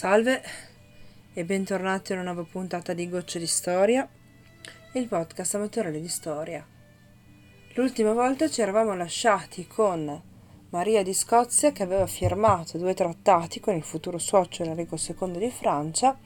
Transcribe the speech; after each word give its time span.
Salve 0.00 0.42
e 1.34 1.44
bentornati 1.44 2.12
a 2.12 2.14
una 2.14 2.32
nuova 2.32 2.48
puntata 2.50 2.94
di 2.94 3.06
Gocce 3.06 3.38
di 3.38 3.46
Storia, 3.46 4.08
il 4.94 5.06
podcast 5.06 5.56
amatoriale 5.56 6.00
di 6.00 6.08
storia. 6.08 6.66
L'ultima 7.74 8.14
volta 8.14 8.48
ci 8.48 8.62
eravamo 8.62 8.94
lasciati 8.94 9.66
con 9.66 10.22
Maria 10.70 11.02
di 11.02 11.12
Scozia 11.12 11.72
che 11.72 11.82
aveva 11.82 12.06
firmato 12.06 12.78
due 12.78 12.94
trattati 12.94 13.60
con 13.60 13.74
il 13.74 13.82
futuro 13.82 14.16
suocero 14.16 14.70
Enrico 14.70 14.96
II 14.96 15.36
di 15.36 15.50
Francia, 15.50 16.18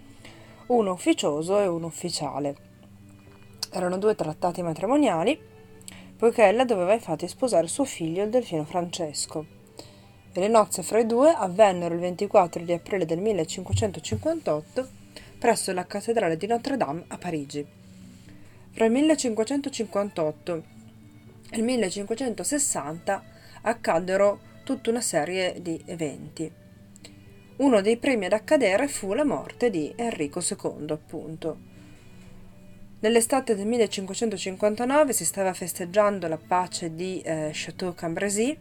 uno 0.68 0.92
ufficioso 0.92 1.58
e 1.58 1.66
uno 1.66 1.86
ufficiale. 1.86 2.56
Erano 3.72 3.98
due 3.98 4.14
trattati 4.14 4.62
matrimoniali, 4.62 5.36
poiché 6.16 6.44
ella 6.44 6.64
doveva 6.64 6.92
infatti 6.92 7.26
sposare 7.26 7.66
suo 7.66 7.84
figlio, 7.84 8.22
il 8.22 8.30
delfino 8.30 8.62
Francesco 8.62 9.53
e 10.36 10.40
le 10.40 10.48
nozze 10.48 10.82
fra 10.82 10.98
i 10.98 11.06
due 11.06 11.32
avvennero 11.32 11.94
il 11.94 12.00
24 12.00 12.64
di 12.64 12.72
aprile 12.72 13.06
del 13.06 13.20
1558 13.20 14.88
presso 15.38 15.72
la 15.72 15.86
cattedrale 15.86 16.36
di 16.36 16.48
Notre 16.48 16.76
Dame 16.76 17.04
a 17.06 17.18
Parigi. 17.18 17.64
Fra 18.72 18.84
il 18.84 18.90
1558 18.90 20.62
e 21.50 21.56
il 21.56 21.62
1560 21.62 23.24
accaddero 23.62 24.40
tutta 24.64 24.90
una 24.90 25.00
serie 25.00 25.62
di 25.62 25.80
eventi. 25.86 26.50
Uno 27.56 27.80
dei 27.80 27.96
primi 27.96 28.24
ad 28.24 28.32
accadere 28.32 28.88
fu 28.88 29.12
la 29.12 29.24
morte 29.24 29.70
di 29.70 29.92
Enrico 29.94 30.40
II, 30.40 30.90
appunto. 30.90 31.72
Nell'estate 32.98 33.54
del 33.54 33.66
1559 33.66 35.12
si 35.12 35.24
stava 35.24 35.54
festeggiando 35.54 36.26
la 36.26 36.38
pace 36.38 36.92
di 36.92 37.20
eh, 37.20 37.50
Château-Cambrésis 37.52 38.56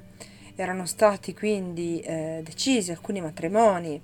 erano 0.55 0.85
stati 0.85 1.33
quindi 1.33 1.99
eh, 2.01 2.41
decisi 2.43 2.91
alcuni 2.91 3.21
matrimoni 3.21 4.01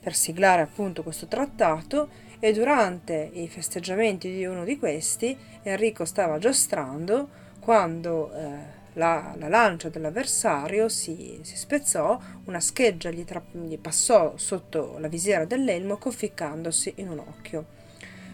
per 0.00 0.14
siglare 0.14 0.62
appunto 0.62 1.02
questo 1.02 1.26
trattato 1.26 2.08
e 2.38 2.52
durante 2.52 3.30
i 3.34 3.48
festeggiamenti 3.48 4.30
di 4.32 4.46
uno 4.46 4.64
di 4.64 4.78
questi 4.78 5.36
Enrico 5.62 6.04
stava 6.04 6.38
giostrando 6.38 7.28
quando 7.60 8.32
eh, 8.32 8.78
la, 8.94 9.34
la, 9.36 9.48
lancia 9.48 9.90
dell'avversario 9.90 10.88
si, 10.88 11.38
si, 11.42 11.56
spezzò, 11.56 12.18
una 12.44 12.60
scheggia 12.60 13.10
gli, 13.10 13.24
tra, 13.24 13.42
gli 13.52 13.78
passò 13.78 14.36
sotto 14.36 14.96
la 14.98 15.08
visiera 15.08 15.44
dell'elmo 15.44 15.98
conficcandosi 15.98 16.94
in 16.96 17.10
un 17.10 17.18
occhio. 17.18 17.78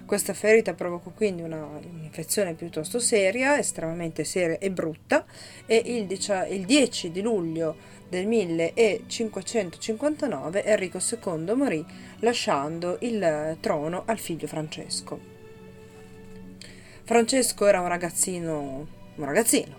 Questa 0.07 0.33
ferita 0.35 0.73
provocò 0.73 1.11
quindi 1.11 1.43
un'infezione 1.43 2.55
piuttosto 2.55 3.01
seria, 3.01 3.59
estremamente 3.59 4.23
seria 4.23 4.57
e 4.59 4.71
brutta, 4.71 5.25
e 5.67 5.83
il, 5.85 6.07
il 6.49 6.65
10 6.65 7.11
di 7.11 7.21
luglio 7.21 7.75
del 8.09 8.29
1559 8.29 10.65
Enrico 10.65 11.01
II 11.01 11.55
morì 11.57 11.85
lasciando 12.21 12.99
il 13.01 13.57
trono 13.59 14.05
al 14.07 14.21
figlio 14.21 14.47
Francesco. 14.47 15.19
Francesco 17.03 17.67
era 17.67 17.81
un 17.81 17.89
ragazzino, 17.89 18.87
un 19.17 19.25
ragazzino, 19.25 19.77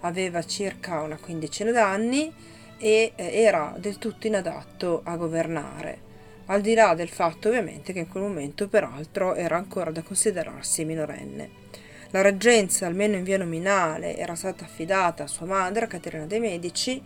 aveva 0.00 0.42
circa 0.42 1.02
una 1.02 1.18
quindicina 1.18 1.70
d'anni 1.70 2.32
e 2.78 3.12
eh, 3.14 3.42
era 3.42 3.76
del 3.78 3.98
tutto 3.98 4.26
inadatto 4.26 5.02
a 5.04 5.16
governare 5.16 6.05
al 6.46 6.60
di 6.60 6.74
là 6.74 6.94
del 6.94 7.08
fatto 7.08 7.48
ovviamente 7.48 7.92
che 7.92 8.00
in 8.00 8.08
quel 8.08 8.22
momento 8.22 8.68
peraltro 8.68 9.34
era 9.34 9.56
ancora 9.56 9.90
da 9.90 10.02
considerarsi 10.02 10.84
minorenne. 10.84 11.64
La 12.10 12.22
reggenza, 12.22 12.86
almeno 12.86 13.16
in 13.16 13.24
via 13.24 13.38
nominale, 13.38 14.16
era 14.16 14.34
stata 14.34 14.64
affidata 14.64 15.24
a 15.24 15.28
sua 15.28 15.46
madre, 15.46 15.88
Caterina 15.88 16.26
de' 16.26 16.38
Medici, 16.38 17.02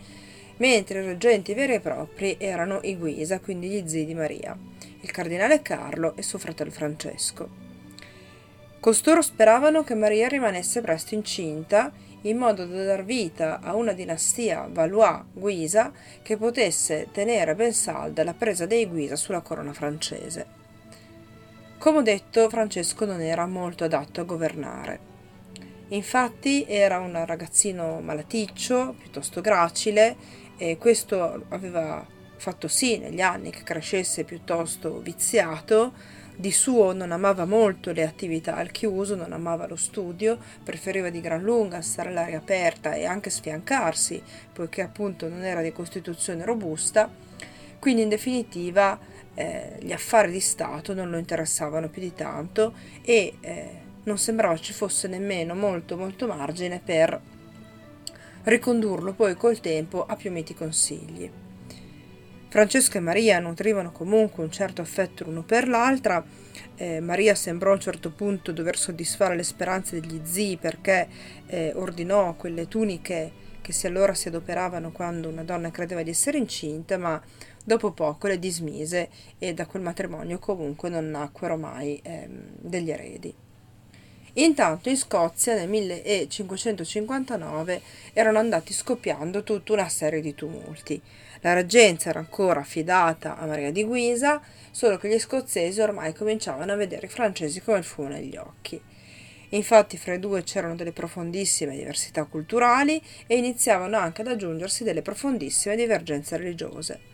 mentre 0.57 1.01
i 1.01 1.05
reggenti 1.05 1.53
veri 1.55 1.73
e 1.73 1.79
propri 1.79 2.35
erano 2.39 2.79
i 2.83 2.95
Guisa, 2.95 3.39
quindi 3.39 3.67
gli 3.67 3.87
zii 3.87 4.05
di 4.05 4.13
Maria, 4.13 4.55
il 5.01 5.11
cardinale 5.11 5.63
Carlo 5.63 6.15
e 6.15 6.21
suo 6.21 6.37
fratello 6.37 6.69
Francesco. 6.69 7.49
Costoro 8.79 9.21
speravano 9.21 9.83
che 9.83 9.95
Maria 9.95 10.27
rimanesse 10.27 10.81
presto 10.81 11.15
incinta 11.15 11.91
in 12.21 12.37
modo 12.37 12.65
da 12.65 12.83
dar 12.83 13.03
vita 13.03 13.59
a 13.61 13.75
una 13.75 13.93
dinastia 13.93 14.67
Valois-Guisa 14.71 15.91
che 16.21 16.37
potesse 16.37 17.07
tenere 17.11 17.55
ben 17.55 17.73
salda 17.73 18.23
la 18.23 18.33
presa 18.33 18.65
dei 18.65 18.85
Guisa 18.85 19.15
sulla 19.15 19.41
corona 19.41 19.73
francese. 19.73 20.59
Come 21.77 21.97
ho 21.97 22.01
detto, 22.03 22.47
Francesco 22.47 23.05
non 23.05 23.21
era 23.21 23.47
molto 23.47 23.85
adatto 23.85 24.21
a 24.21 24.25
governare. 24.25 24.99
Infatti 25.89 26.65
era 26.67 26.99
un 26.99 27.25
ragazzino 27.25 27.99
malaticcio, 28.01 28.95
piuttosto 28.97 29.41
gracile, 29.41 30.15
e 30.57 30.77
questo 30.77 31.45
aveva 31.49 32.05
fatto 32.37 32.67
sì 32.67 32.99
negli 32.99 33.21
anni 33.21 33.49
che 33.49 33.63
crescesse 33.63 34.23
piuttosto 34.23 34.99
viziato, 34.99 35.93
di 36.35 36.51
suo 36.51 36.93
non 36.93 37.11
amava 37.11 37.45
molto 37.45 37.91
le 37.91 38.03
attività 38.03 38.55
al 38.55 38.71
chiuso, 38.71 39.15
non 39.15 39.33
amava 39.33 39.67
lo 39.67 39.75
studio, 39.75 40.37
preferiva 40.63 41.09
di 41.09 41.21
gran 41.21 41.41
lunga 41.41 41.81
stare 41.81 42.09
all'aria 42.09 42.37
aperta 42.37 42.93
e 42.93 43.05
anche 43.05 43.29
sfiancarsi, 43.29 44.21
poiché 44.51 44.81
appunto 44.81 45.27
non 45.27 45.43
era 45.43 45.61
di 45.61 45.71
costituzione 45.71 46.43
robusta. 46.45 47.09
Quindi 47.79 48.03
in 48.03 48.09
definitiva 48.09 48.99
eh, 49.33 49.77
gli 49.79 49.91
affari 49.91 50.31
di 50.31 50.39
Stato 50.39 50.93
non 50.93 51.09
lo 51.09 51.17
interessavano 51.17 51.89
più 51.89 52.01
di 52.01 52.13
tanto 52.13 52.73
e 53.01 53.33
eh, 53.39 53.69
non 54.03 54.17
sembrava 54.17 54.57
ci 54.57 54.73
fosse 54.73 55.07
nemmeno 55.07 55.55
molto 55.55 55.95
molto 55.95 56.27
margine 56.27 56.81
per 56.83 57.19
ricondurlo 58.43 59.13
poi 59.13 59.35
col 59.35 59.59
tempo 59.59 60.05
a 60.05 60.15
più 60.15 60.31
miti 60.31 60.53
consigli. 60.53 61.31
Francesco 62.51 62.97
e 62.97 62.99
Maria 62.99 63.39
nutrivano 63.39 63.93
comunque 63.93 64.43
un 64.43 64.51
certo 64.51 64.81
affetto 64.81 65.23
l'uno 65.23 65.41
per 65.41 65.69
l'altra. 65.69 66.21
Eh, 66.75 66.99
Maria 66.99 67.33
sembrò 67.33 67.71
a 67.71 67.75
un 67.75 67.79
certo 67.79 68.11
punto 68.11 68.51
dover 68.51 68.77
soddisfare 68.77 69.37
le 69.37 69.43
speranze 69.43 69.97
degli 69.97 70.19
zii 70.21 70.57
perché 70.57 71.07
eh, 71.45 71.71
ordinò 71.73 72.33
quelle 72.33 72.67
tuniche 72.67 73.31
che 73.61 73.71
si 73.71 73.87
allora 73.87 74.13
si 74.13 74.27
adoperavano 74.27 74.91
quando 74.91 75.29
una 75.29 75.45
donna 75.45 75.71
credeva 75.71 76.03
di 76.03 76.09
essere 76.09 76.39
incinta, 76.39 76.97
ma 76.97 77.21
dopo 77.63 77.93
poco 77.93 78.27
le 78.27 78.37
dismise 78.37 79.07
e 79.39 79.53
da 79.53 79.65
quel 79.65 79.83
matrimonio 79.83 80.37
comunque 80.37 80.89
non 80.89 81.09
nacquero 81.09 81.55
mai 81.55 82.01
eh, 82.03 82.27
degli 82.27 82.91
eredi. 82.91 83.33
Intanto 84.35 84.87
in 84.87 84.95
Scozia 84.95 85.55
nel 85.55 85.67
1559 85.67 87.81
erano 88.13 88.39
andati 88.39 88.71
scoppiando 88.71 89.43
tutta 89.43 89.73
una 89.73 89.89
serie 89.89 90.21
di 90.21 90.33
tumulti. 90.33 91.01
La 91.41 91.53
reggenza 91.53 92.07
era 92.09 92.19
ancora 92.19 92.61
affidata 92.61 93.37
a 93.37 93.45
Maria 93.45 93.71
di 93.71 93.83
Guisa, 93.83 94.41
solo 94.71 94.97
che 94.97 95.09
gli 95.09 95.19
scozzesi 95.19 95.81
ormai 95.81 96.13
cominciavano 96.13 96.71
a 96.71 96.77
vedere 96.77 97.07
i 97.07 97.09
francesi 97.09 97.61
come 97.61 97.79
il 97.79 97.83
fumo 97.83 98.07
negli 98.07 98.37
occhi. 98.37 98.81
Infatti 99.49 99.97
fra 99.97 100.13
i 100.13 100.19
due 100.19 100.43
c'erano 100.43 100.75
delle 100.75 100.93
profondissime 100.93 101.75
diversità 101.75 102.23
culturali 102.23 103.01
e 103.27 103.35
iniziavano 103.35 103.97
anche 103.97 104.21
ad 104.21 104.27
aggiungersi 104.27 104.85
delle 104.85 105.01
profondissime 105.01 105.75
divergenze 105.75 106.37
religiose. 106.37 107.10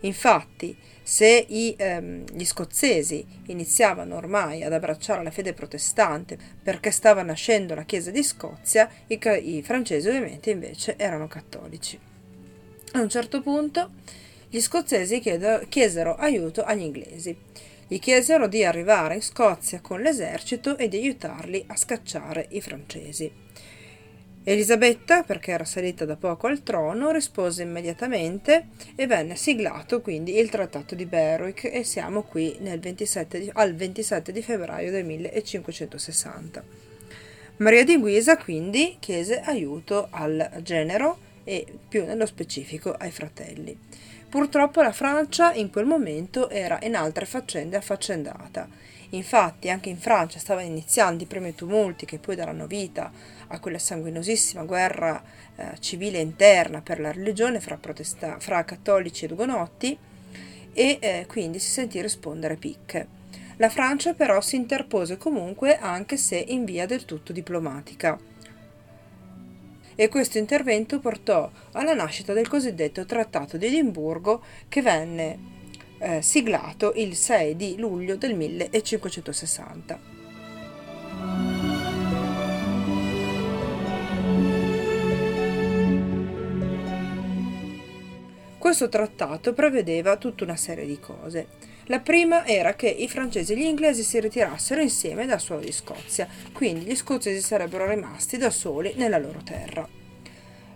Infatti, 0.00 0.76
se 1.02 1.46
i, 1.48 1.74
ehm, 1.76 2.24
gli 2.32 2.44
scozzesi 2.44 3.26
iniziavano 3.46 4.16
ormai 4.16 4.62
ad 4.62 4.72
abbracciare 4.72 5.22
la 5.22 5.30
fede 5.30 5.54
protestante 5.54 6.38
perché 6.62 6.90
stava 6.90 7.22
nascendo 7.22 7.74
la 7.74 7.84
Chiesa 7.84 8.10
di 8.10 8.22
Scozia, 8.22 8.88
i, 9.06 9.18
i 9.42 9.62
francesi 9.62 10.06
ovviamente 10.08 10.50
invece 10.50 10.96
erano 10.96 11.26
cattolici. 11.26 11.98
A 12.92 13.00
un 13.00 13.08
certo 13.08 13.40
punto 13.40 13.90
gli 14.48 14.60
scozzesi 14.60 15.20
chiesero 15.68 16.14
aiuto 16.16 16.62
agli 16.62 16.82
inglesi. 16.82 17.36
Gli 17.86 17.98
chiesero 17.98 18.48
di 18.48 18.64
arrivare 18.64 19.14
in 19.14 19.22
Scozia 19.22 19.80
con 19.80 20.00
l'esercito 20.00 20.76
e 20.76 20.88
di 20.88 20.98
aiutarli 20.98 21.64
a 21.68 21.76
scacciare 21.76 22.46
i 22.50 22.60
francesi. 22.60 23.30
Elisabetta, 24.50 25.24
perché 25.24 25.50
era 25.50 25.66
salita 25.66 26.06
da 26.06 26.16
poco 26.16 26.46
al 26.46 26.62
trono, 26.62 27.10
rispose 27.10 27.64
immediatamente 27.64 28.68
e 28.94 29.06
venne 29.06 29.36
siglato 29.36 30.00
quindi 30.00 30.38
il 30.38 30.48
trattato 30.48 30.94
di 30.94 31.04
Berwick 31.04 31.64
e 31.70 31.84
siamo 31.84 32.22
qui 32.22 32.56
27 32.58 33.40
di, 33.40 33.50
al 33.52 33.74
27 33.74 34.32
di 34.32 34.40
febbraio 34.40 34.90
del 34.90 35.04
1560. 35.04 36.64
Maria 37.58 37.84
di 37.84 37.98
Guisa 37.98 38.38
quindi 38.38 38.96
chiese 38.98 39.38
aiuto 39.38 40.08
al 40.08 40.60
genero 40.62 41.18
e 41.44 41.66
più 41.86 42.06
nello 42.06 42.24
specifico 42.24 42.92
ai 42.92 43.10
fratelli. 43.10 43.78
Purtroppo 44.30 44.80
la 44.80 44.92
Francia 44.92 45.52
in 45.52 45.68
quel 45.68 45.84
momento 45.84 46.48
era 46.48 46.78
in 46.84 46.96
altre 46.96 47.26
faccende 47.26 47.76
affaccendata. 47.76 48.66
Infatti 49.10 49.70
anche 49.70 49.88
in 49.88 49.96
Francia 49.96 50.38
stavano 50.38 50.66
iniziando 50.66 51.22
i 51.22 51.26
primi 51.26 51.54
tumulti 51.54 52.04
che 52.04 52.18
poi 52.18 52.36
daranno 52.36 52.66
vita 52.66 53.10
a 53.48 53.58
quella 53.58 53.78
sanguinosissima 53.78 54.64
guerra 54.64 55.22
eh, 55.56 55.78
civile 55.80 56.18
interna 56.18 56.82
per 56.82 57.00
la 57.00 57.12
religione 57.12 57.60
fra, 57.60 57.76
protesta- 57.76 58.38
fra 58.38 58.64
cattolici 58.64 59.24
ed 59.24 59.30
ugonotti 59.30 59.98
e 60.72 60.98
eh, 61.00 61.24
quindi 61.26 61.58
si 61.58 61.70
sentì 61.70 62.02
rispondere 62.02 62.56
picche. 62.56 63.16
La 63.56 63.70
Francia 63.70 64.12
però 64.12 64.40
si 64.40 64.56
interpose 64.56 65.16
comunque 65.16 65.78
anche 65.78 66.16
se 66.16 66.36
in 66.36 66.64
via 66.64 66.86
del 66.86 67.04
tutto 67.04 67.32
diplomatica 67.32 68.18
e 70.00 70.08
questo 70.08 70.38
intervento 70.38 71.00
portò 71.00 71.50
alla 71.72 71.92
nascita 71.92 72.32
del 72.32 72.46
cosiddetto 72.46 73.04
Trattato 73.04 73.56
di 73.56 73.66
Edimburgo 73.66 74.42
che 74.68 74.80
venne 74.80 75.56
eh, 75.98 76.22
siglato 76.22 76.92
il 76.96 77.14
6 77.16 77.56
di 77.56 77.76
luglio 77.78 78.16
del 78.16 78.34
1560. 78.34 80.16
Questo 88.58 88.88
trattato 88.88 89.54
prevedeva 89.54 90.16
tutta 90.16 90.44
una 90.44 90.56
serie 90.56 90.84
di 90.84 91.00
cose. 91.00 91.46
La 91.86 92.00
prima 92.00 92.44
era 92.44 92.74
che 92.74 92.88
i 92.88 93.08
francesi 93.08 93.54
e 93.54 93.56
gli 93.56 93.62
inglesi 93.62 94.02
si 94.02 94.20
ritirassero 94.20 94.82
insieme 94.82 95.24
dal 95.24 95.40
suolo 95.40 95.62
di 95.62 95.72
Scozia, 95.72 96.28
quindi 96.52 96.84
gli 96.84 96.94
scozzesi 96.94 97.40
sarebbero 97.40 97.88
rimasti 97.88 98.36
da 98.36 98.50
soli 98.50 98.92
nella 98.96 99.16
loro 99.16 99.40
terra. 99.42 99.97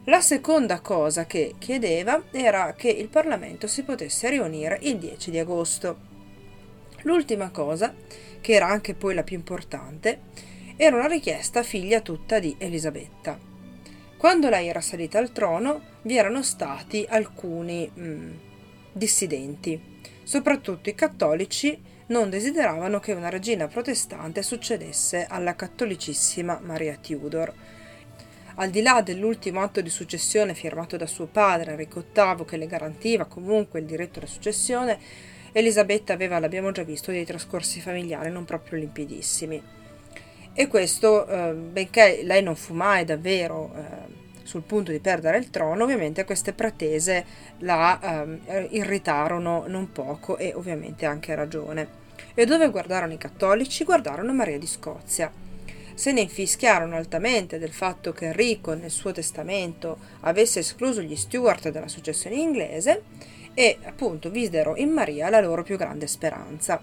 La 0.06 0.20
seconda 0.20 0.80
cosa 0.80 1.26
che 1.26 1.54
chiedeva 1.58 2.24
era 2.32 2.72
che 2.72 2.88
il 2.88 3.06
Parlamento 3.06 3.68
si 3.68 3.84
potesse 3.84 4.30
riunire 4.30 4.78
il 4.82 4.98
10 4.98 5.30
di 5.30 5.38
agosto. 5.38 5.96
L'ultima 7.02 7.50
cosa, 7.50 7.94
che 8.40 8.52
era 8.52 8.66
anche 8.66 8.94
poi 8.94 9.14
la 9.14 9.22
più 9.22 9.36
importante, 9.36 10.22
era 10.76 10.96
una 10.96 11.06
richiesta 11.06 11.62
figlia 11.62 12.00
tutta 12.00 12.40
di 12.40 12.52
Elisabetta. 12.58 13.38
Quando 14.16 14.48
lei 14.48 14.66
era 14.66 14.80
salita 14.80 15.20
al 15.20 15.30
trono 15.30 15.80
vi 16.02 16.16
erano 16.16 16.42
stati 16.42 17.06
alcuni 17.08 17.88
mm, 17.96 18.30
dissidenti, 18.90 19.80
soprattutto 20.24 20.88
i 20.88 20.96
cattolici 20.96 21.80
non 22.06 22.28
desideravano 22.28 22.98
che 22.98 23.12
una 23.12 23.28
regina 23.28 23.68
protestante 23.68 24.42
succedesse 24.42 25.26
alla 25.28 25.54
cattolicissima 25.54 26.58
Maria 26.60 26.98
Tudor. 27.00 27.54
Al 28.56 28.70
di 28.70 28.82
là 28.82 29.00
dell'ultimo 29.00 29.62
atto 29.62 29.80
di 29.80 29.88
successione 29.88 30.54
firmato 30.54 30.96
da 30.96 31.06
suo 31.06 31.26
padre 31.26 31.70
Enrico 31.70 32.04
VIII 32.12 32.44
che 32.44 32.56
le 32.56 32.66
garantiva 32.66 33.24
comunque 33.24 33.80
il 33.80 33.86
diritto 33.86 34.18
alla 34.18 34.28
successione, 34.28 34.98
Elisabetta 35.52 36.12
aveva, 36.12 36.38
l'abbiamo 36.38 36.70
già 36.70 36.82
visto, 36.82 37.10
dei 37.10 37.24
trascorsi 37.24 37.80
familiari 37.80 38.30
non 38.30 38.44
proprio 38.44 38.78
limpidissimi. 38.78 39.62
E 40.54 40.66
questo, 40.66 41.26
eh, 41.26 41.52
benché 41.54 42.20
lei 42.24 42.42
non 42.42 42.56
fu 42.56 42.74
mai 42.74 43.04
davvero 43.06 43.72
eh, 43.74 44.20
sul 44.42 44.62
punto 44.62 44.90
di 44.90 45.00
perdere 45.00 45.38
il 45.38 45.48
trono, 45.48 45.84
ovviamente 45.84 46.24
queste 46.24 46.52
pretese 46.52 47.24
la 47.58 48.36
eh, 48.44 48.68
irritarono 48.72 49.64
non 49.66 49.92
poco 49.92 50.36
e 50.36 50.52
ovviamente 50.54 51.06
anche 51.06 51.34
ragione. 51.34 52.00
E 52.34 52.44
dove 52.44 52.68
guardarono 52.70 53.14
i 53.14 53.18
cattolici? 53.18 53.84
Guardarono 53.84 54.32
Maria 54.34 54.58
di 54.58 54.66
Scozia. 54.66 55.51
Se 55.94 56.12
ne 56.12 56.22
infischiarono 56.22 56.96
altamente 56.96 57.58
del 57.58 57.72
fatto 57.72 58.12
che 58.12 58.26
Enrico 58.26 58.74
nel 58.74 58.90
suo 58.90 59.12
testamento 59.12 59.98
avesse 60.20 60.60
escluso 60.60 61.02
gli 61.02 61.16
Stuart 61.16 61.70
dalla 61.70 61.88
successione 61.88 62.36
inglese 62.36 63.02
e 63.54 63.78
appunto 63.84 64.30
videro 64.30 64.76
in 64.76 64.90
Maria 64.90 65.28
la 65.28 65.40
loro 65.40 65.62
più 65.62 65.76
grande 65.76 66.06
speranza. 66.06 66.82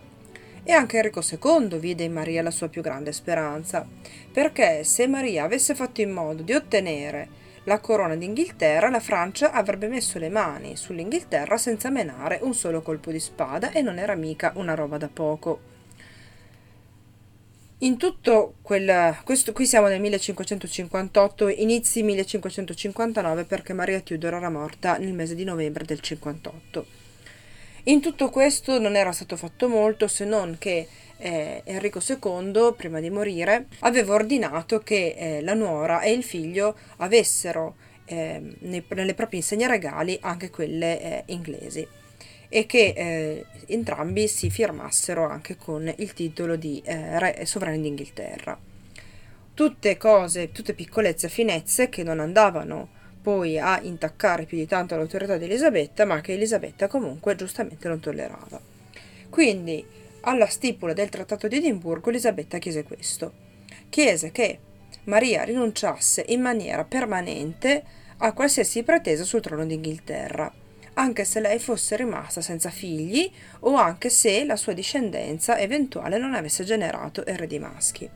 E 0.63 0.71
anche 0.71 0.97
Enrico 0.97 1.21
II 1.21 1.79
vide 1.79 2.03
in 2.03 2.13
Maria 2.13 2.43
la 2.43 2.51
sua 2.51 2.69
più 2.69 2.81
grande 2.81 3.11
speranza, 3.11 3.87
perché 4.31 4.83
se 4.83 5.07
Maria 5.07 5.45
avesse 5.45 5.73
fatto 5.73 6.01
in 6.01 6.11
modo 6.11 6.43
di 6.43 6.53
ottenere 6.53 7.47
la 7.63 7.79
corona 7.79 8.15
d'Inghilterra, 8.15 8.89
la 8.89 8.99
Francia 8.99 9.51
avrebbe 9.51 9.87
messo 9.87 10.17
le 10.17 10.29
mani 10.29 10.75
sull'Inghilterra 10.75 11.57
senza 11.57 11.89
menare 11.89 12.39
un 12.41 12.53
solo 12.53 12.81
colpo 12.81 13.11
di 13.11 13.19
spada 13.19 13.71
e 13.71 13.81
non 13.81 13.99
era 13.99 14.15
mica 14.15 14.53
una 14.55 14.75
roba 14.75 14.97
da 14.97 15.09
poco. 15.11 15.77
In 17.81 17.95
tutto 17.95 18.55
quel, 18.61 19.15
questo, 19.23 19.53
qui 19.53 19.65
siamo 19.65 19.87
nel 19.87 20.01
1558, 20.01 21.47
inizi 21.47 22.03
1559 22.03 23.45
perché 23.45 23.71
Maria 23.71 24.01
Tudor 24.01 24.33
era 24.33 24.49
morta 24.49 24.97
nel 24.97 25.13
mese 25.13 25.33
di 25.33 25.45
novembre 25.45 25.85
del 25.85 26.01
58. 26.01 26.85
In 27.83 28.01
tutto 28.01 28.29
questo 28.29 28.79
non 28.79 28.97
era 28.97 29.13
stato 29.13 29.37
fatto 29.37 29.69
molto 29.69 30.09
se 30.09 30.25
non 30.25 30.57
che 30.59 30.89
eh, 31.15 31.61
Enrico 31.63 32.01
II, 32.05 32.73
prima 32.75 32.99
di 32.99 33.09
morire, 33.09 33.67
aveva 33.79 34.13
ordinato 34.13 34.79
che 34.79 35.15
eh, 35.17 35.41
la 35.41 35.53
nuora 35.53 36.01
e 36.01 36.11
il 36.11 36.23
figlio 36.23 36.77
avessero 36.97 37.77
eh, 38.03 38.41
nei, 38.59 38.83
nelle 38.89 39.13
proprie 39.13 39.39
insegne 39.39 39.67
regali 39.67 40.17
anche 40.21 40.49
quelle 40.49 41.01
eh, 41.01 41.23
inglesi 41.27 41.87
e 42.49 42.65
che 42.65 42.93
eh, 42.95 43.45
entrambi 43.67 44.27
si 44.27 44.49
firmassero 44.49 45.23
anche 45.25 45.55
con 45.55 45.91
il 45.97 46.13
titolo 46.13 46.55
di 46.55 46.81
eh, 46.83 47.19
re 47.19 47.45
sovrani 47.45 47.79
d'Inghilterra. 47.79 48.57
Tutte 49.53 49.97
cose, 49.97 50.51
tutte 50.51 50.73
piccolezze 50.73 51.27
e 51.27 51.29
finezze 51.29 51.89
che 51.89 52.01
non 52.03 52.19
andavano 52.19 52.97
poi 53.21 53.59
a 53.59 53.79
intaccare 53.81 54.45
più 54.45 54.57
di 54.57 54.65
tanto 54.65 54.95
l'autorità 54.95 55.37
di 55.37 55.45
Elisabetta, 55.45 56.05
ma 56.05 56.21
che 56.21 56.33
Elisabetta 56.33 56.87
comunque 56.87 57.35
giustamente 57.35 57.87
non 57.87 57.99
tollerava. 57.99 58.59
Quindi, 59.29 59.85
alla 60.21 60.47
stipula 60.47 60.93
del 60.93 61.09
Trattato 61.09 61.47
di 61.47 61.57
Edimburgo, 61.57 62.09
Elisabetta 62.09 62.57
chiese 62.57 62.83
questo. 62.83 63.47
Chiese 63.89 64.31
che 64.31 64.59
Maria 65.03 65.43
rinunciasse 65.43 66.23
in 66.29 66.41
maniera 66.41 66.83
permanente 66.85 67.83
a 68.17 68.33
qualsiasi 68.33 68.83
pretesa 68.83 69.23
sul 69.23 69.41
trono 69.41 69.65
d'Inghilterra, 69.65 70.51
anche 70.99 71.23
se 71.23 71.39
lei 71.39 71.59
fosse 71.59 71.95
rimasta 71.95 72.41
senza 72.41 72.69
figli 72.69 73.31
o 73.61 73.75
anche 73.75 74.09
se 74.09 74.43
la 74.43 74.57
sua 74.57 74.73
discendenza 74.73 75.57
eventuale 75.57 76.17
non 76.17 76.33
avesse 76.35 76.65
generato 76.65 77.25
eredi 77.25 77.57
maschi. 77.57 78.09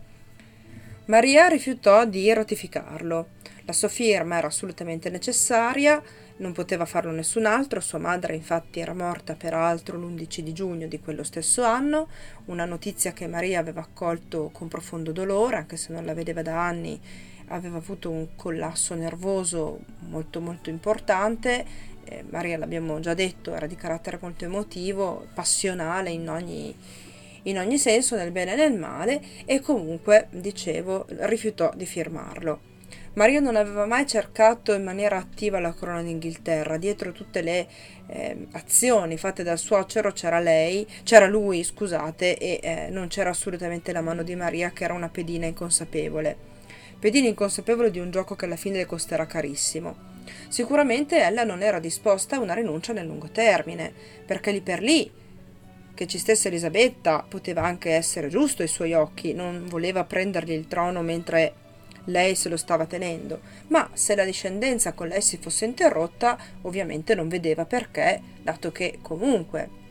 Maria 1.06 1.48
rifiutò 1.48 2.06
di 2.06 2.32
ratificarlo. 2.32 3.28
La 3.66 3.74
sua 3.74 3.88
firma 3.88 4.38
era 4.38 4.48
assolutamente 4.48 5.10
necessaria, 5.10 6.02
non 6.38 6.52
poteva 6.52 6.86
farlo 6.86 7.12
nessun 7.12 7.46
altro, 7.46 7.80
sua 7.80 8.00
madre 8.00 8.36
infatti 8.36 8.82
era 8.82 8.94
morta 8.94 9.36
peraltro 9.36 9.98
l'11 9.98 10.40
di 10.40 10.52
giugno 10.52 10.88
di 10.88 11.00
quello 11.00 11.24
stesso 11.24 11.64
anno, 11.64 12.10
una 12.46 12.66
notizia 12.66 13.14
che 13.14 13.28
Maria 13.28 13.60
aveva 13.60 13.80
accolto 13.82 14.50
con 14.52 14.68
profondo 14.68 15.14
dolore, 15.14 15.56
anche 15.56 15.78
se 15.78 15.94
non 15.94 16.04
la 16.06 16.14
vedeva 16.14 16.42
da 16.42 16.62
anni, 16.62 17.00
aveva 17.48 17.78
avuto 17.78 18.10
un 18.10 18.36
collasso 18.36 18.96
nervoso 18.96 19.80
molto 20.00 20.42
molto 20.42 20.70
importante. 20.70 21.92
Eh, 22.06 22.24
Maria, 22.30 22.58
l'abbiamo 22.58 23.00
già 23.00 23.14
detto, 23.14 23.54
era 23.54 23.68
di 23.68 23.76
carattere 23.76 24.18
molto 24.22 24.46
emotivo, 24.46 25.28
passionale 25.34 26.10
in 26.10 26.30
ogni 26.30 26.76
in 27.44 27.58
ogni 27.58 27.78
senso, 27.78 28.16
nel 28.16 28.32
bene 28.32 28.54
e 28.54 28.56
nel 28.56 28.78
male, 28.78 29.22
e 29.46 29.60
comunque, 29.60 30.28
dicevo, 30.32 31.06
rifiutò 31.10 31.72
di 31.76 31.86
firmarlo. 31.86 32.72
Maria 33.16 33.40
non 33.40 33.56
aveva 33.56 33.86
mai 33.86 34.08
cercato 34.08 34.74
in 34.74 34.84
maniera 34.84 35.18
attiva 35.18 35.60
la 35.60 35.74
corona 35.74 36.02
d'Inghilterra, 36.02 36.78
dietro 36.78 37.12
tutte 37.12 37.42
le 37.42 37.68
eh, 38.08 38.48
azioni 38.54 39.18
fatte 39.18 39.44
dal 39.44 39.60
suocero 39.60 40.12
c'era 40.12 40.40
lei, 40.40 40.88
c'era 41.04 41.28
lui, 41.28 41.64
scusate, 41.64 42.38
e 42.38 42.60
eh, 42.64 42.90
non 42.90 43.10
c'era 43.10 43.30
assolutamente 43.30 43.92
la 43.92 44.02
mano 44.02 44.24
di 44.24 44.36
Maria 44.36 44.72
che 44.72 44.86
era 44.86 44.94
una 44.94 45.10
pedina 45.10 45.46
inconsapevole. 45.46 46.36
Pedina 46.98 47.28
inconsapevole 47.28 47.92
di 47.92 48.00
un 48.00 48.10
gioco 48.10 48.36
che 48.36 48.46
alla 48.46 48.56
fine 48.56 48.78
le 48.78 48.86
costerà 48.86 49.28
carissimo. 49.28 50.13
Sicuramente 50.48 51.22
ella 51.22 51.44
non 51.44 51.62
era 51.62 51.80
disposta 51.80 52.36
a 52.36 52.40
una 52.40 52.54
rinuncia 52.54 52.94
nel 52.94 53.06
lungo 53.06 53.30
termine, 53.30 53.92
perché 54.26 54.52
lì 54.52 54.62
per 54.62 54.82
lì 54.82 55.12
che 55.94 56.08
ci 56.08 56.18
stesse 56.18 56.48
Elisabetta 56.48 57.24
poteva 57.28 57.64
anche 57.64 57.92
essere 57.92 58.30
giusto 58.30 58.62
ai 58.62 58.68
suoi 58.68 58.94
occhi, 58.94 59.34
non 59.34 59.68
voleva 59.68 60.04
prendergli 60.04 60.52
il 60.52 60.68
trono 60.68 61.02
mentre 61.02 61.54
lei 62.06 62.36
se 62.36 62.50
lo 62.50 62.58
stava 62.58 62.86
tenendo, 62.86 63.40
ma 63.68 63.90
se 63.94 64.16
la 64.16 64.26
discendenza 64.26 64.94
con 64.94 65.08
lei 65.08 65.22
si 65.22 65.38
fosse 65.38 65.66
interrotta, 65.66 66.38
ovviamente 66.62 67.16
non 67.16 67.30
vedeva 67.30 67.66
perché, 67.66 68.22
dato 68.42 68.72
che 68.72 69.00
comunque 69.02 69.82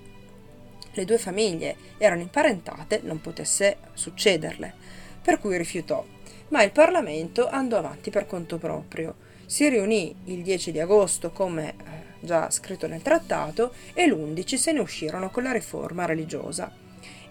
le 0.92 1.04
due 1.04 1.18
famiglie 1.18 1.76
erano 1.96 2.20
imparentate, 2.20 3.00
non 3.04 3.20
potesse 3.20 3.78
succederle. 3.94 4.74
Per 5.22 5.38
cui 5.38 5.56
rifiutò. 5.56 6.04
Ma 6.48 6.62
il 6.62 6.72
Parlamento 6.72 7.48
andò 7.48 7.78
avanti 7.78 8.10
per 8.10 8.26
conto 8.26 8.58
proprio. 8.58 9.14
Si 9.52 9.68
riunì 9.68 10.14
il 10.24 10.42
10 10.42 10.72
di 10.72 10.80
agosto 10.80 11.30
come 11.30 11.72
eh, 11.72 11.74
già 12.20 12.50
scritto 12.50 12.86
nel 12.86 13.02
trattato, 13.02 13.74
e 13.92 14.06
l'11 14.06 14.54
se 14.54 14.72
ne 14.72 14.80
uscirono 14.80 15.28
con 15.28 15.42
la 15.42 15.52
riforma 15.52 16.06
religiosa. 16.06 16.74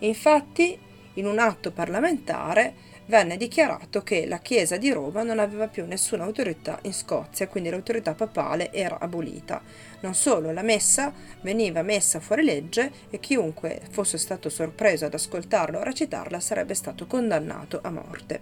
Infatti, 0.01 0.77
in 1.15 1.25
un 1.25 1.39
atto 1.39 1.71
parlamentare 1.71 2.75
venne 3.07 3.37
dichiarato 3.37 4.03
che 4.03 4.27
la 4.27 4.37
Chiesa 4.37 4.77
di 4.77 4.91
Roma 4.91 5.23
non 5.23 5.39
aveva 5.39 5.67
più 5.67 5.87
nessuna 5.87 6.23
autorità 6.23 6.77
in 6.83 6.93
Scozia, 6.93 7.47
quindi 7.47 7.71
l'autorità 7.71 8.13
papale 8.13 8.71
era 8.71 8.99
abolita. 8.99 9.59
Non 10.01 10.13
solo, 10.13 10.51
la 10.51 10.61
messa 10.61 11.11
veniva 11.41 11.81
messa 11.81 12.19
fuori 12.19 12.43
legge 12.43 12.91
e 13.09 13.19
chiunque 13.19 13.81
fosse 13.89 14.19
stato 14.19 14.47
sorpreso 14.49 15.05
ad 15.05 15.15
ascoltarla 15.15 15.79
o 15.79 15.83
recitarla 15.83 16.39
sarebbe 16.39 16.75
stato 16.75 17.07
condannato 17.07 17.79
a 17.81 17.89
morte. 17.89 18.41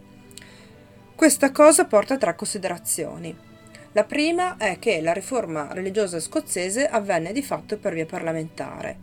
Questa 1.16 1.54
cosa 1.54 1.86
porta 1.86 2.16
a 2.16 2.18
tre 2.18 2.36
considerazioni. 2.36 3.48
La 3.94 4.04
prima 4.04 4.58
è 4.58 4.78
che 4.78 5.02
la 5.02 5.14
riforma 5.14 5.70
religiosa 5.72 6.20
scozzese 6.20 6.88
avvenne 6.88 7.32
di 7.32 7.42
fatto 7.42 7.78
per 7.78 7.94
via 7.94 8.06
parlamentare. 8.06 8.98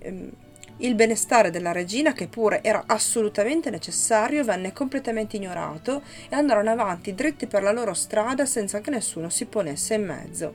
Ehm, 0.00 0.30
il 0.78 0.94
benestare 0.94 1.50
della 1.50 1.70
regina, 1.70 2.12
che 2.12 2.28
pure 2.28 2.62
era 2.62 2.84
assolutamente 2.86 3.70
necessario, 3.70 4.42
venne 4.42 4.72
completamente 4.72 5.36
ignorato 5.36 6.02
e 6.28 6.34
andarono 6.34 6.70
avanti 6.70 7.14
dritti 7.14 7.46
per 7.46 7.62
la 7.62 7.72
loro 7.72 7.92
strada 7.92 8.46
senza 8.46 8.80
che 8.80 8.90
nessuno 8.90 9.28
si 9.28 9.44
ponesse 9.44 9.94
in 9.94 10.04
mezzo. 10.04 10.54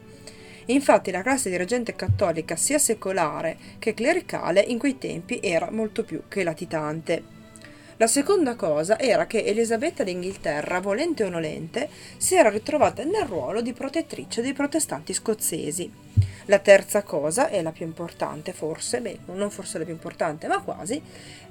Infatti 0.66 1.12
la 1.12 1.22
classe 1.22 1.50
dirigente 1.50 1.96
cattolica 1.96 2.58
sia 2.58 2.80
secolare 2.80 3.58
che 3.80 3.94
clericale 3.94 4.60
in 4.60 4.80
quei 4.80 4.98
tempi 4.98 5.40
era 5.42 5.72
molto 5.72 6.04
più 6.04 6.24
che 6.28 6.44
latitante. 6.44 7.37
La 8.00 8.06
seconda 8.06 8.56
cosa 8.56 9.00
era 9.00 9.26
che 9.26 9.44
Elisabetta 9.44 10.04
d'Inghilterra, 10.04 10.80
volente 10.80 11.24
o 11.24 11.30
nolente, 11.30 11.90
si 12.18 12.36
era 12.36 12.50
ritrovata 12.50 13.04
nel 13.04 13.26
ruolo 13.26 13.62
di 13.62 13.74
protettrice 13.74 14.44
dei 14.44 14.54
protestanti 14.54 15.14
scozzesi. 15.14 15.92
La 16.46 16.60
terza 16.60 17.02
cosa, 17.02 17.50
e 17.50 17.64
la 17.64 17.72
più 17.72 17.88
importante 17.88 18.54
forse, 18.54 19.02
beh, 19.02 19.20
non 19.34 19.50
forse 19.50 19.80
la 19.80 19.84
più 19.84 19.94
importante, 19.94 20.46
ma 20.46 20.62
quasi, 20.62 21.02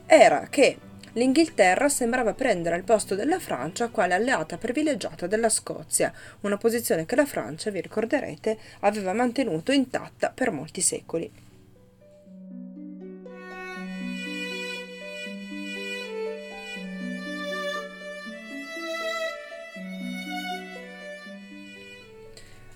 era 0.07 0.47
che 0.49 0.79
l'Inghilterra 1.15 1.89
sembrava 1.89 2.33
prendere 2.33 2.77
il 2.77 2.85
posto 2.85 3.17
della 3.17 3.41
Francia 3.41 3.89
quale 3.89 4.15
alleata 4.15 4.57
privilegiata 4.57 5.27
della 5.27 5.49
Scozia, 5.49 6.13
una 6.43 6.59
posizione 6.59 7.07
che 7.07 7.17
la 7.17 7.27
Francia, 7.27 7.73
vi 7.73 7.81
ricorderete, 7.81 8.57
aveva 8.81 9.13
mantenuto 9.13 9.73
intatta 9.73 10.31
per 10.31 10.53
molti 10.53 10.81
secoli. 10.81 11.45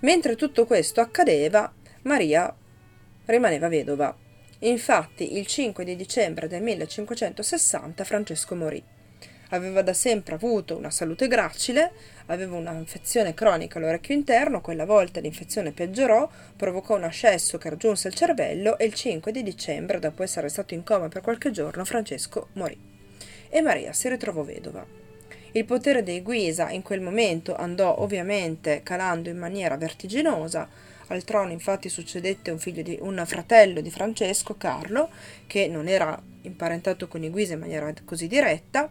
Mentre 0.01 0.37
tutto 0.37 0.65
questo 0.65 1.01
accadeva, 1.01 1.73
Maria 2.03 2.55
rimaneva 3.27 3.69
vedova. 3.69 4.17
Infatti, 4.61 5.37
il 5.37 5.47
5 5.47 5.85
di 5.85 5.97
dicembre 5.97 6.49
del 6.49 6.63
1560 6.63 8.05
Francesco 8.05 8.55
morì. 8.55 8.83
Aveva 9.53 9.83
da 9.83 9.93
sempre 9.93 10.37
avuto 10.37 10.77
una 10.77 10.91
salute 10.91 11.27
gracile, 11.27 11.93
aveva 12.27 12.57
un'infezione 12.57 13.35
cronica 13.35 13.79
all'orecchio 13.79 14.15
interno, 14.15 14.61
quella 14.61 14.85
volta 14.85 15.21
l'infezione 15.21 15.73
peggiorò, 15.73 16.29
provocò 16.57 16.97
un 16.97 17.05
ascesso 17.05 17.59
che 17.59 17.69
raggiunse 17.69 18.09
il 18.09 18.15
cervello 18.15 18.79
e 18.79 18.85
il 18.85 18.95
5 18.95 19.33
di 19.33 19.43
dicembre, 19.43 19.99
dopo 19.99 20.23
essere 20.23 20.49
stato 20.49 20.75
in 20.75 20.85
coma 20.85 21.09
per 21.09 21.21
qualche 21.21 21.51
giorno, 21.51 21.85
Francesco 21.85 22.49
morì. 22.55 22.79
E 23.49 23.61
Maria 23.61 23.93
si 23.93 24.09
ritrovò 24.09 24.43
vedova. 24.43 25.00
Il 25.53 25.65
potere 25.65 26.05
dei 26.05 26.23
Guisa 26.23 26.71
in 26.71 26.83
quel 26.83 27.01
momento 27.01 27.57
andò 27.57 27.99
ovviamente 27.99 28.83
calando 28.85 29.29
in 29.29 29.37
maniera 29.37 29.77
vertiginosa, 29.77 30.69
al 31.09 31.25
trono 31.25 31.51
infatti 31.51 31.89
succedette 31.89 32.53
un, 32.53 32.59
di, 32.63 32.99
un 33.01 33.21
fratello 33.27 33.81
di 33.81 33.91
Francesco, 33.91 34.57
Carlo, 34.57 35.09
che 35.49 35.67
non 35.67 35.89
era 35.89 36.21
imparentato 36.43 37.09
con 37.09 37.25
i 37.25 37.31
Guisa 37.31 37.55
in 37.55 37.61
maniera 37.61 37.93
così 38.05 38.29
diretta, 38.29 38.89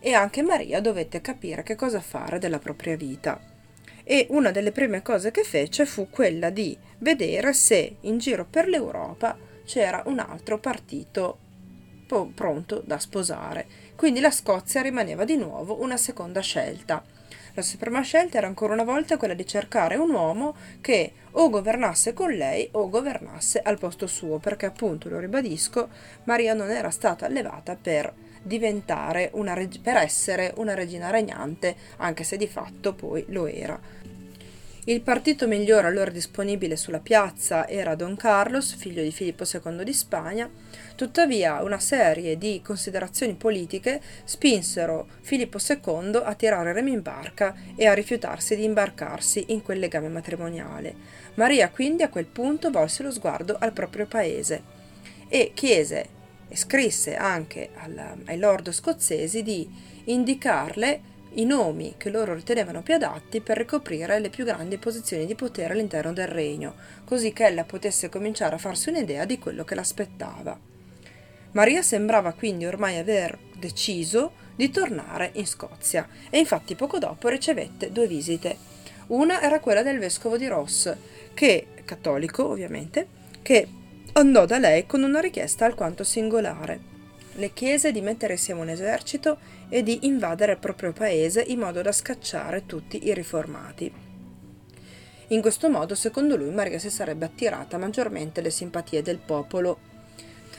e 0.00 0.14
anche 0.14 0.42
Maria 0.42 0.80
dovette 0.80 1.20
capire 1.20 1.62
che 1.62 1.76
cosa 1.76 2.00
fare 2.00 2.38
della 2.38 2.58
propria 2.58 2.96
vita. 2.96 3.38
E 4.02 4.26
una 4.30 4.50
delle 4.50 4.72
prime 4.72 5.02
cose 5.02 5.30
che 5.30 5.44
fece 5.44 5.84
fu 5.84 6.08
quella 6.08 6.48
di 6.48 6.76
vedere 6.98 7.52
se 7.52 7.96
in 8.00 8.16
giro 8.16 8.46
per 8.48 8.66
l'Europa 8.66 9.36
c'era 9.64 10.02
un 10.06 10.18
altro 10.18 10.58
partito 10.58 11.38
pronto 12.34 12.82
da 12.84 12.98
sposare. 12.98 13.81
Quindi 13.94 14.20
la 14.20 14.30
Scozia 14.30 14.82
rimaneva 14.82 15.24
di 15.24 15.36
nuovo 15.36 15.80
una 15.80 15.96
seconda 15.96 16.40
scelta. 16.40 17.02
La 17.54 17.62
sua 17.62 17.78
prima 17.78 18.00
scelta 18.00 18.38
era 18.38 18.46
ancora 18.46 18.72
una 18.72 18.82
volta 18.82 19.18
quella 19.18 19.34
di 19.34 19.46
cercare 19.46 19.96
un 19.96 20.10
uomo 20.10 20.56
che 20.80 21.12
o 21.32 21.50
governasse 21.50 22.14
con 22.14 22.30
lei 22.32 22.68
o 22.72 22.88
governasse 22.88 23.60
al 23.62 23.78
posto 23.78 24.06
suo, 24.06 24.38
perché 24.38 24.66
appunto, 24.66 25.08
lo 25.08 25.18
ribadisco, 25.18 25.88
Maria 26.24 26.54
non 26.54 26.70
era 26.70 26.90
stata 26.90 27.26
allevata 27.26 27.76
per 27.76 28.12
diventare 28.42 29.30
una 29.34 29.54
reg- 29.54 29.80
per 29.80 29.96
essere 29.96 30.52
una 30.56 30.74
regina 30.74 31.10
regnante, 31.10 31.76
anche 31.98 32.24
se 32.24 32.36
di 32.36 32.48
fatto 32.48 32.94
poi 32.94 33.24
lo 33.28 33.46
era. 33.46 33.78
Il 34.84 35.00
partito 35.00 35.46
migliore 35.46 35.86
allora 35.86 36.10
disponibile 36.10 36.74
sulla 36.74 36.98
piazza 36.98 37.68
era 37.68 37.94
Don 37.94 38.16
Carlos, 38.16 38.74
figlio 38.74 39.00
di 39.00 39.12
Filippo 39.12 39.44
II 39.44 39.84
di 39.84 39.92
Spagna, 39.92 40.50
tuttavia 40.96 41.62
una 41.62 41.78
serie 41.78 42.36
di 42.36 42.60
considerazioni 42.64 43.34
politiche 43.34 44.02
spinsero 44.24 45.06
Filippo 45.20 45.58
II 45.58 46.22
a 46.24 46.34
tirare 46.34 46.72
remi 46.72 46.90
in 46.90 47.00
barca 47.00 47.54
e 47.76 47.86
a 47.86 47.94
rifiutarsi 47.94 48.56
di 48.56 48.64
imbarcarsi 48.64 49.44
in 49.52 49.62
quel 49.62 49.78
legame 49.78 50.08
matrimoniale. 50.08 50.96
Maria 51.34 51.70
quindi 51.70 52.02
a 52.02 52.08
quel 52.08 52.26
punto 52.26 52.72
volse 52.72 53.04
lo 53.04 53.12
sguardo 53.12 53.54
al 53.60 53.72
proprio 53.72 54.06
paese 54.06 54.64
e 55.28 55.52
chiese 55.54 56.08
e 56.48 56.56
scrisse 56.56 57.14
anche 57.14 57.68
al, 57.74 58.16
ai 58.24 58.36
lord 58.36 58.72
scozzesi 58.72 59.44
di 59.44 59.68
indicarle 60.06 61.11
i 61.34 61.44
nomi 61.44 61.94
che 61.96 62.10
loro 62.10 62.34
ritenevano 62.34 62.82
più 62.82 62.94
adatti 62.94 63.40
per 63.40 63.56
ricoprire 63.56 64.18
le 64.18 64.28
più 64.28 64.44
grandi 64.44 64.76
posizioni 64.76 65.24
di 65.24 65.34
potere 65.34 65.72
all'interno 65.72 66.12
del 66.12 66.28
regno, 66.28 66.74
così 67.04 67.32
che 67.32 67.46
ella 67.46 67.64
potesse 67.64 68.08
cominciare 68.08 68.54
a 68.54 68.58
farsi 68.58 68.90
un'idea 68.90 69.24
di 69.24 69.38
quello 69.38 69.64
che 69.64 69.74
l'aspettava. 69.74 70.58
Maria 71.52 71.82
sembrava 71.82 72.32
quindi 72.32 72.66
ormai 72.66 72.98
aver 72.98 73.38
deciso 73.58 74.32
di 74.54 74.70
tornare 74.70 75.30
in 75.34 75.46
Scozia 75.46 76.08
e 76.28 76.38
infatti 76.38 76.74
poco 76.74 76.98
dopo 76.98 77.28
ricevette 77.28 77.90
due 77.90 78.06
visite. 78.06 78.56
Una 79.08 79.42
era 79.42 79.60
quella 79.60 79.82
del 79.82 79.98
vescovo 79.98 80.36
di 80.36 80.46
Ross, 80.46 80.94
che, 81.34 81.68
cattolico 81.84 82.48
ovviamente, 82.48 83.06
che 83.42 83.68
andò 84.12 84.44
da 84.44 84.58
lei 84.58 84.86
con 84.86 85.02
una 85.02 85.20
richiesta 85.20 85.64
alquanto 85.64 86.04
singolare 86.04 86.91
le 87.34 87.52
chiese 87.52 87.92
di 87.92 88.00
mettere 88.00 88.34
insieme 88.34 88.60
un 88.60 88.68
esercito 88.68 89.38
e 89.68 89.82
di 89.82 90.06
invadere 90.06 90.52
il 90.52 90.58
proprio 90.58 90.92
paese 90.92 91.42
in 91.42 91.60
modo 91.60 91.80
da 91.82 91.92
scacciare 91.92 92.66
tutti 92.66 93.06
i 93.06 93.14
riformati. 93.14 93.92
In 95.28 95.40
questo 95.40 95.70
modo, 95.70 95.94
secondo 95.94 96.36
lui, 96.36 96.50
Maria 96.50 96.78
si 96.78 96.90
sarebbe 96.90 97.24
attirata 97.24 97.78
maggiormente 97.78 98.42
le 98.42 98.50
simpatie 98.50 99.00
del 99.00 99.18
popolo. 99.18 99.78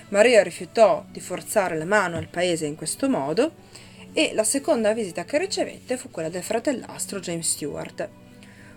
Maria 0.09 0.41
rifiutò 0.41 1.05
di 1.11 1.19
forzare 1.19 1.77
la 1.77 1.85
mano 1.85 2.17
al 2.17 2.27
paese 2.27 2.65
in 2.65 2.75
questo 2.75 3.07
modo 3.07 3.53
e 4.13 4.31
la 4.33 4.43
seconda 4.43 4.93
visita 4.93 5.25
che 5.25 5.37
ricevette 5.37 5.97
fu 5.97 6.09
quella 6.09 6.29
del 6.29 6.43
fratellastro 6.43 7.19
James 7.19 7.51
Stewart. 7.51 8.09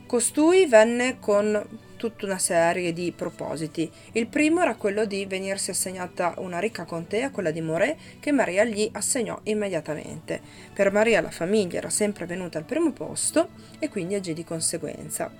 Costui 0.06 0.66
venne 0.66 1.18
con 1.18 1.84
tutta 2.10 2.26
una 2.26 2.38
serie 2.38 2.92
di 2.92 3.12
propositi. 3.12 3.90
Il 4.12 4.28
primo 4.28 4.60
era 4.60 4.76
quello 4.76 5.04
di 5.04 5.26
venirsi 5.26 5.70
assegnata 5.70 6.34
una 6.38 6.60
ricca 6.60 6.84
contea, 6.84 7.30
quella 7.30 7.50
di 7.50 7.60
Moret, 7.60 7.96
che 8.20 8.30
Maria 8.30 8.64
gli 8.64 8.88
assegnò 8.92 9.38
immediatamente. 9.44 10.40
Per 10.72 10.92
Maria 10.92 11.20
la 11.20 11.30
famiglia 11.30 11.78
era 11.78 11.90
sempre 11.90 12.26
venuta 12.26 12.58
al 12.58 12.64
primo 12.64 12.92
posto 12.92 13.48
e 13.80 13.88
quindi 13.88 14.14
agì 14.14 14.34
di 14.34 14.44
conseguenza. 14.44 15.32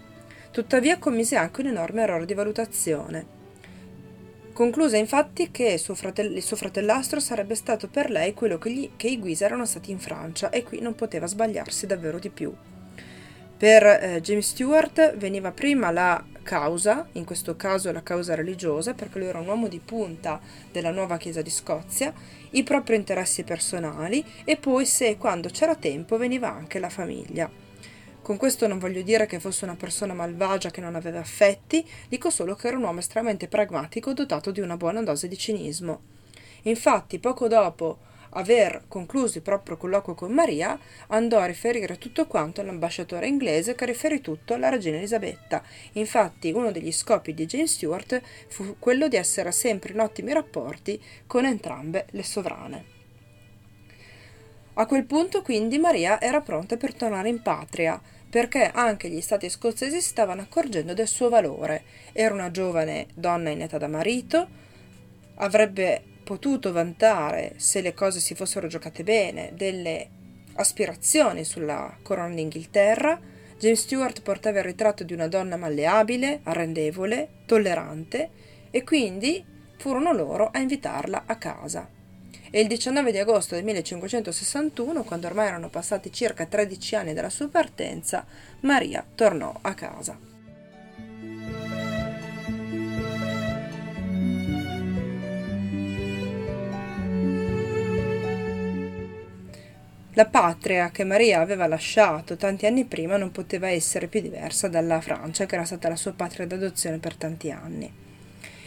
Tuttavia 0.51 0.99
commise 0.99 1.37
anche 1.37 1.61
un 1.61 1.69
enorme 1.69 2.03
errore 2.03 2.27
di 2.27 2.35
valutazione. 2.35 3.35
Concluse 4.53 4.97
infatti 4.97 5.51
che 5.51 5.77
suo, 5.79 5.95
fratell- 5.95 6.35
il 6.35 6.43
suo 6.43 6.57
fratellastro 6.57 7.21
sarebbe 7.21 7.55
stato 7.55 7.89
per 7.89 8.11
lei 8.11 8.35
quello 8.35 8.59
che, 8.59 8.73
gli- 8.73 8.91
che 8.97 9.07
i 9.07 9.19
Guisa 9.19 9.45
erano 9.45 9.67
stati 9.67 9.91
in 9.91 9.99
Francia 9.99 10.51
e 10.51 10.65
qui 10.65 10.81
non 10.81 10.95
poteva 10.95 11.27
sbagliarsi 11.27 11.87
davvero 11.87 12.19
di 12.19 12.31
più. 12.31 12.53
Per 13.57 13.87
eh, 13.87 14.21
James 14.21 14.49
Stewart 14.49 15.17
veniva 15.17 15.51
prima 15.51 15.91
la 15.91 16.23
causa, 16.47 17.09
in 17.13 17.25
questo 17.25 17.57
caso 17.57 17.91
la 17.91 18.05
causa 18.05 18.37
religiosa, 18.37 18.95
perché 18.95 19.19
lui 19.19 19.27
era 19.27 19.41
un 19.41 19.49
uomo 19.49 19.67
di 19.67 19.81
punta 19.81 20.41
della 20.71 20.93
nuova 20.93 21.17
Chiesa 21.17 21.43
di 21.43 21.51
Scozia, 21.51 22.15
i 22.51 22.63
propri 22.63 22.95
interessi 22.95 23.43
personali 23.43 24.25
e 24.45 24.57
poi 24.57 24.87
se 24.87 25.09
e 25.09 25.17
quando 25.19 25.49
c'era 25.49 25.75
tempo 25.75 26.17
veniva 26.17 26.49
anche 26.49 26.79
la 26.79 26.89
famiglia. 26.89 27.51
Con 28.23 28.37
questo 28.37 28.69
non 28.69 28.79
voglio 28.79 29.03
dire 29.03 29.27
che 29.27 29.41
fosse 29.41 29.65
una 29.65 29.75
persona 29.75 30.15
malvagia 30.15 30.71
che 30.71 30.81
non 30.81 30.95
aveva 30.95 31.19
affetti, 31.19 31.85
dico 32.09 32.31
solo 32.31 32.55
che 32.55 32.69
era 32.69 32.77
un 32.77 32.85
uomo 32.85 33.01
estremamente 33.01 33.49
pragmatico 33.49 34.13
dotato 34.13 34.53
di 34.53 34.61
una 34.61 34.77
buona 34.77 35.03
dose 35.03 35.27
di 35.27 35.37
cinismo. 35.37 36.01
Infatti, 36.63 37.19
poco 37.19 37.49
dopo 37.49 37.99
aver 38.37 38.85
concluso 38.89 39.39
il 39.39 39.43
proprio 39.43 39.77
colloquio 39.77 40.15
con 40.15 40.33
Maria, 40.33 40.79
andò 41.09 41.39
a 41.39 41.47
riferire 41.47 41.99
tutto 41.99 42.27
quanto 42.27 42.61
all'ambasciatore 42.61 43.27
inglese 43.27 43.75
che 43.75 43.87
riferì 43.87 44.21
tutto 44.21 44.55
alla 44.55 44.69
regina 44.69 44.99
Elisabetta. 44.99 45.63
Infatti 45.93 46.53
uno 46.53 46.71
degli 46.71 46.93
scopi 46.93 47.35
di 47.35 47.47
Jane 47.47 47.67
Stuart 47.67 48.21
fu 48.49 48.77
quello 48.79 49.09
di 49.09 49.17
essere 49.17 49.53
sempre 49.53 49.93
in 49.93 50.01
ottimi 50.01 50.33
rapporti 50.33 51.03
con 51.27 51.45
entrambe 51.45 52.07
le 52.11 52.23
sovrane. 52.23 52.85
A 54.75 54.85
quel 54.85 55.05
punto 55.07 55.41
quindi 55.41 55.79
Maria 55.79 56.21
era 56.21 56.43
pronta 56.43 56.77
per 56.77 56.95
tornare 56.95 57.31
in 57.31 57.41
patria, 57.41 57.99
perché 58.29 58.71
anche 58.71 59.09
gli 59.09 59.23
stati 59.23 59.49
scozzesi 59.49 60.03
stavano 60.03 60.43
accorgendo 60.43 60.93
del 60.93 61.09
suo 61.09 61.31
valore. 61.31 61.85
Era 62.13 62.35
una 62.35 62.51
giovane 62.51 63.07
donna 63.15 63.49
in 63.49 63.63
età 63.63 63.79
da 63.79 63.89
marito, 63.89 64.47
avrebbe 65.37 66.03
potuto 66.27 66.73
vantare, 66.73 67.53
se 67.59 67.81
le 67.81 67.95
cose 67.95 68.19
si 68.19 68.35
fossero 68.35 68.67
giocate 68.67 69.05
bene, 69.05 69.53
delle 69.55 70.09
aspirazioni 70.55 71.45
sulla 71.45 71.97
corona 72.03 72.35
d'Inghilterra, 72.35 73.17
James 73.57 73.81
Stewart 73.81 74.23
portava 74.23 74.59
il 74.59 74.65
ritratto 74.65 75.05
di 75.05 75.13
una 75.13 75.29
donna 75.29 75.55
malleabile, 75.57 76.41
arrendevole, 76.43 77.29
tollerante 77.47 78.31
e 78.73 78.83
quindi 78.83 79.45
furono 79.79 80.13
loro 80.13 80.51
a 80.53 80.59
invitarla 80.59 81.23
a 81.27 81.37
casa. 81.37 81.89
E 82.51 82.61
il 82.61 82.67
19 82.67 83.13
di 83.13 83.19
agosto 83.19 83.55
del 83.55 83.63
1561, 83.63 85.05
quando 85.05 85.29
ormai 85.29 85.47
erano 85.47 85.69
passati 85.69 86.11
circa 86.11 86.45
13 86.45 86.97
anni 86.97 87.15
dalla 87.15 87.31
sua 87.31 87.49
partenza, 87.49 88.27
Maria 88.63 89.07
tornò 89.15 89.57
a 89.61 89.75
casa. 89.75 90.26
La 100.17 100.25
patria 100.25 100.91
che 100.91 101.05
Maria 101.05 101.41
aveva 101.41 101.67
lasciato 101.67 102.37
tanti 102.37 102.65
anni 102.65 102.87
prima 102.87 103.19
non 103.19 103.33
poteva 103.33 103.69
essere 103.69 104.07
più 104.07 104.23
diversa 104.23 104.67
dalla 104.67 105.03
Francia, 105.03 105.45
che 105.45 105.57
era 105.57 105.67
stata 105.67 105.91
la 105.91 105.97
sua 105.97 106.15
patria 106.15 106.47
d'adozione 106.47 106.97
per 106.97 107.17
tanti 107.17 107.51
anni. 107.51 107.93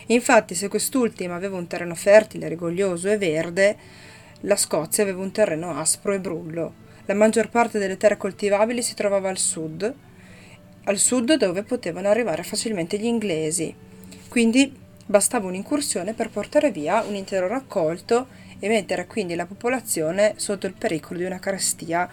Infatti, 0.05 0.53
se 0.53 0.67
quest'ultima 0.67 1.33
aveva 1.33 1.57
un 1.57 1.65
terreno 1.65 1.95
fertile, 1.95 2.49
rigoglioso 2.49 3.09
e 3.09 3.17
verde, 3.17 3.77
la 4.41 4.55
Scozia 4.55 5.01
aveva 5.01 5.23
un 5.23 5.31
terreno 5.31 5.75
aspro 5.75 6.13
e 6.13 6.19
brullo. 6.19 6.73
La 7.05 7.15
maggior 7.15 7.49
parte 7.49 7.79
delle 7.79 7.97
terre 7.97 8.17
coltivabili 8.17 8.83
si 8.83 8.93
trovava 8.93 9.29
al 9.29 9.39
sud, 9.39 9.91
al 10.83 10.97
sud 10.99 11.33
dove 11.33 11.63
potevano 11.63 12.09
arrivare 12.09 12.43
facilmente 12.43 12.99
gli 12.99 13.05
inglesi. 13.05 13.73
Quindi 14.27 14.71
bastava 15.03 15.47
un'incursione 15.47 16.13
per 16.13 16.29
portare 16.29 16.69
via 16.69 17.01
un 17.01 17.15
intero 17.15 17.47
raccolto 17.47 18.27
e 18.59 18.67
mettere 18.67 19.07
quindi 19.07 19.35
la 19.35 19.45
popolazione 19.45 20.33
sotto 20.37 20.67
il 20.67 20.73
pericolo 20.73 21.19
di 21.19 21.25
una 21.25 21.39
carestia. 21.39 22.09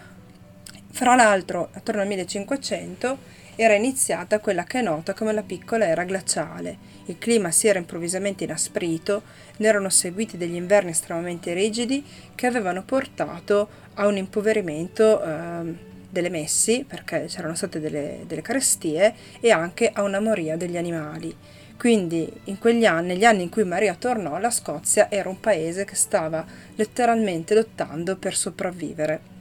Fra 0.89 1.15
l'altro, 1.15 1.69
attorno 1.73 2.01
al 2.01 2.07
1500 2.07 3.17
era 3.55 3.73
iniziata 3.73 4.39
quella 4.39 4.63
che 4.63 4.79
è 4.79 4.81
nota 4.83 5.13
come 5.13 5.33
la 5.33 5.41
piccola 5.41 5.85
era 5.85 6.03
glaciale. 6.03 6.77
Il 7.05 7.17
clima 7.17 7.51
si 7.51 7.67
era 7.67 7.79
improvvisamente 7.79 8.43
inasprito, 8.43 9.23
ne 9.57 9.67
erano 9.67 9.89
seguiti 9.89 10.37
degli 10.37 10.55
inverni 10.55 10.91
estremamente 10.91 11.53
rigidi 11.53 12.05
che 12.35 12.45
avevano 12.45 12.83
portato 12.83 13.69
a 13.95 14.05
un 14.05 14.17
impoverimento 14.17 15.23
eh, 15.23 15.73
delle 16.09 16.29
messi, 16.29 16.85
perché 16.87 17.25
c'erano 17.27 17.55
state 17.55 17.79
delle, 17.79 18.23
delle 18.27 18.41
carestie, 18.41 19.13
e 19.39 19.51
anche 19.51 19.89
a 19.91 20.03
una 20.03 20.19
moria 20.19 20.55
degli 20.55 20.77
animali. 20.77 21.35
Quindi 21.77 22.31
in 22.45 22.57
quegli 22.57 22.85
anni, 22.85 23.09
negli 23.09 23.23
anni 23.23 23.43
in 23.43 23.49
cui 23.49 23.63
Maria 23.63 23.93
tornò, 23.93 24.39
la 24.39 24.49
Scozia 24.49 25.11
era 25.11 25.29
un 25.29 25.39
paese 25.39 25.85
che 25.85 25.95
stava 25.95 26.43
letteralmente 26.75 27.53
lottando 27.53 28.17
per 28.17 28.35
sopravvivere. 28.35 29.35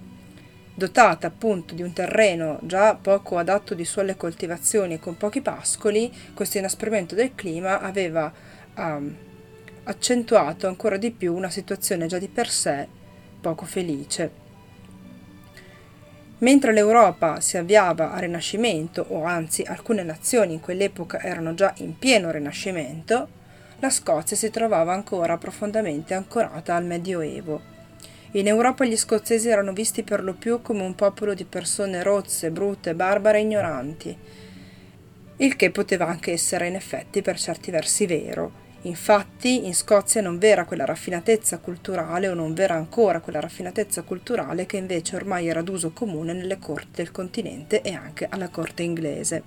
Dotata 0.74 1.28
appunto 1.28 1.74
di 1.74 1.82
un 1.82 1.94
terreno 1.94 2.58
già 2.62 2.94
poco 2.94 3.38
adatto 3.38 3.72
di 3.74 3.86
suole 3.86 4.16
coltivazioni 4.16 4.94
e 4.94 4.98
con 4.98 5.16
pochi 5.16 5.40
pascoli, 5.40 6.12
questo 6.34 6.58
inasprimento 6.58 7.14
del 7.14 7.34
clima 7.34 7.80
aveva 7.80 8.30
um, 8.76 9.16
accentuato 9.84 10.66
ancora 10.66 10.98
di 10.98 11.12
più 11.12 11.34
una 11.34 11.48
situazione 11.48 12.06
già 12.06 12.18
di 12.18 12.28
per 12.28 12.50
sé 12.50 12.86
poco 13.40 13.64
felice. 13.64 14.45
Mentre 16.38 16.72
l'Europa 16.72 17.40
si 17.40 17.56
avviava 17.56 18.12
al 18.12 18.20
Rinascimento, 18.20 19.06
o 19.08 19.24
anzi 19.24 19.62
alcune 19.62 20.02
nazioni 20.02 20.52
in 20.52 20.60
quell'epoca 20.60 21.22
erano 21.22 21.54
già 21.54 21.72
in 21.78 21.98
pieno 21.98 22.30
Rinascimento, 22.30 23.28
la 23.78 23.88
Scozia 23.88 24.36
si 24.36 24.50
trovava 24.50 24.92
ancora 24.92 25.38
profondamente 25.38 26.12
ancorata 26.12 26.74
al 26.74 26.84
Medioevo. 26.84 27.74
In 28.32 28.48
Europa 28.48 28.84
gli 28.84 28.96
scozzesi 28.96 29.48
erano 29.48 29.72
visti 29.72 30.02
per 30.02 30.22
lo 30.22 30.34
più 30.34 30.60
come 30.60 30.82
un 30.82 30.94
popolo 30.94 31.32
di 31.32 31.44
persone 31.44 32.02
rozze, 32.02 32.50
brutte, 32.50 32.94
barbare 32.94 33.38
e 33.38 33.42
ignoranti, 33.42 34.18
il 35.38 35.56
che 35.56 35.70
poteva 35.70 36.06
anche 36.06 36.32
essere 36.32 36.66
in 36.66 36.74
effetti 36.74 37.22
per 37.22 37.38
certi 37.38 37.70
versi 37.70 38.06
vero, 38.06 38.64
Infatti 38.86 39.66
in 39.66 39.74
Scozia 39.74 40.20
non 40.20 40.38
v'era 40.38 40.64
quella 40.64 40.84
raffinatezza 40.84 41.58
culturale 41.58 42.28
o 42.28 42.34
non 42.34 42.54
v'era 42.54 42.75
ancora 42.75 43.18
quella 43.18 43.40
raffinatezza 43.40 44.02
culturale 44.02 44.64
che 44.64 44.76
invece 44.76 45.16
ormai 45.16 45.49
era 45.49 45.60
d'uso 45.60 45.90
comune 45.90 46.32
nelle 46.32 46.58
corti 46.58 46.90
del 46.92 47.10
continente 47.10 47.82
e 47.82 47.94
anche 47.94 48.28
alla 48.30 48.49
corte 48.49 48.84
inglese. 48.84 49.42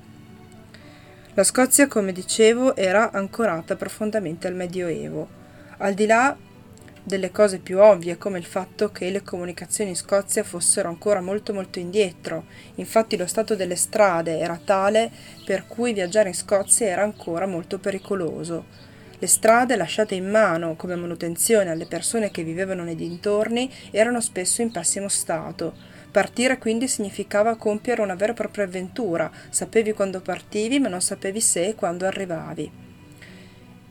La 1.35 1.45
Scozia, 1.45 1.87
come 1.87 2.11
dicevo, 2.11 2.75
era 2.75 3.11
ancorata 3.11 3.77
profondamente 3.77 4.45
al 4.47 4.55
Medioevo. 4.55 5.29
Al 5.77 5.93
di 5.93 6.05
là 6.05 6.35
delle 7.01 7.31
cose 7.31 7.59
più 7.59 7.79
ovvie 7.79 8.17
come 8.17 8.39
il 8.39 8.45
fatto 8.45 8.91
che 8.91 9.09
le 9.09 9.23
comunicazioni 9.23 9.91
in 9.91 9.95
Scozia 9.95 10.43
fossero 10.43 10.89
ancora 10.89 11.21
molto 11.21 11.53
molto 11.53 11.79
indietro. 11.79 12.43
Infatti 12.75 13.15
lo 13.15 13.25
stato 13.25 13.55
delle 13.55 13.77
strade 13.77 14.37
era 14.37 14.59
tale 14.61 15.09
per 15.45 15.65
cui 15.65 15.93
viaggiare 15.93 16.27
in 16.27 16.35
Scozia 16.35 16.87
era 16.87 17.03
ancora 17.03 17.45
molto 17.45 17.79
pericoloso. 17.79 18.88
Le 19.21 19.27
strade 19.27 19.75
lasciate 19.75 20.15
in 20.15 20.29
mano 20.29 20.77
come 20.77 20.95
manutenzione 20.95 21.69
alle 21.69 21.87
persone 21.87 22.31
che 22.31 22.41
vivevano 22.41 22.83
nei 22.83 22.95
dintorni 22.95 23.69
erano 23.91 24.21
spesso 24.21 24.61
in 24.61 24.71
pessimo 24.71 25.09
stato. 25.09 25.75
Partire 26.09 26.57
quindi 26.57 26.87
significava 26.87 27.57
compiere 27.57 28.01
una 28.01 28.15
vera 28.15 28.31
e 28.31 28.35
propria 28.35 28.63
avventura, 28.63 29.29
sapevi 29.49 29.91
quando 29.91 30.21
partivi 30.21 30.79
ma 30.79 30.87
non 30.87 31.01
sapevi 31.01 31.41
se 31.41 31.67
e 31.67 31.75
quando 31.75 32.05
arrivavi. 32.05 32.71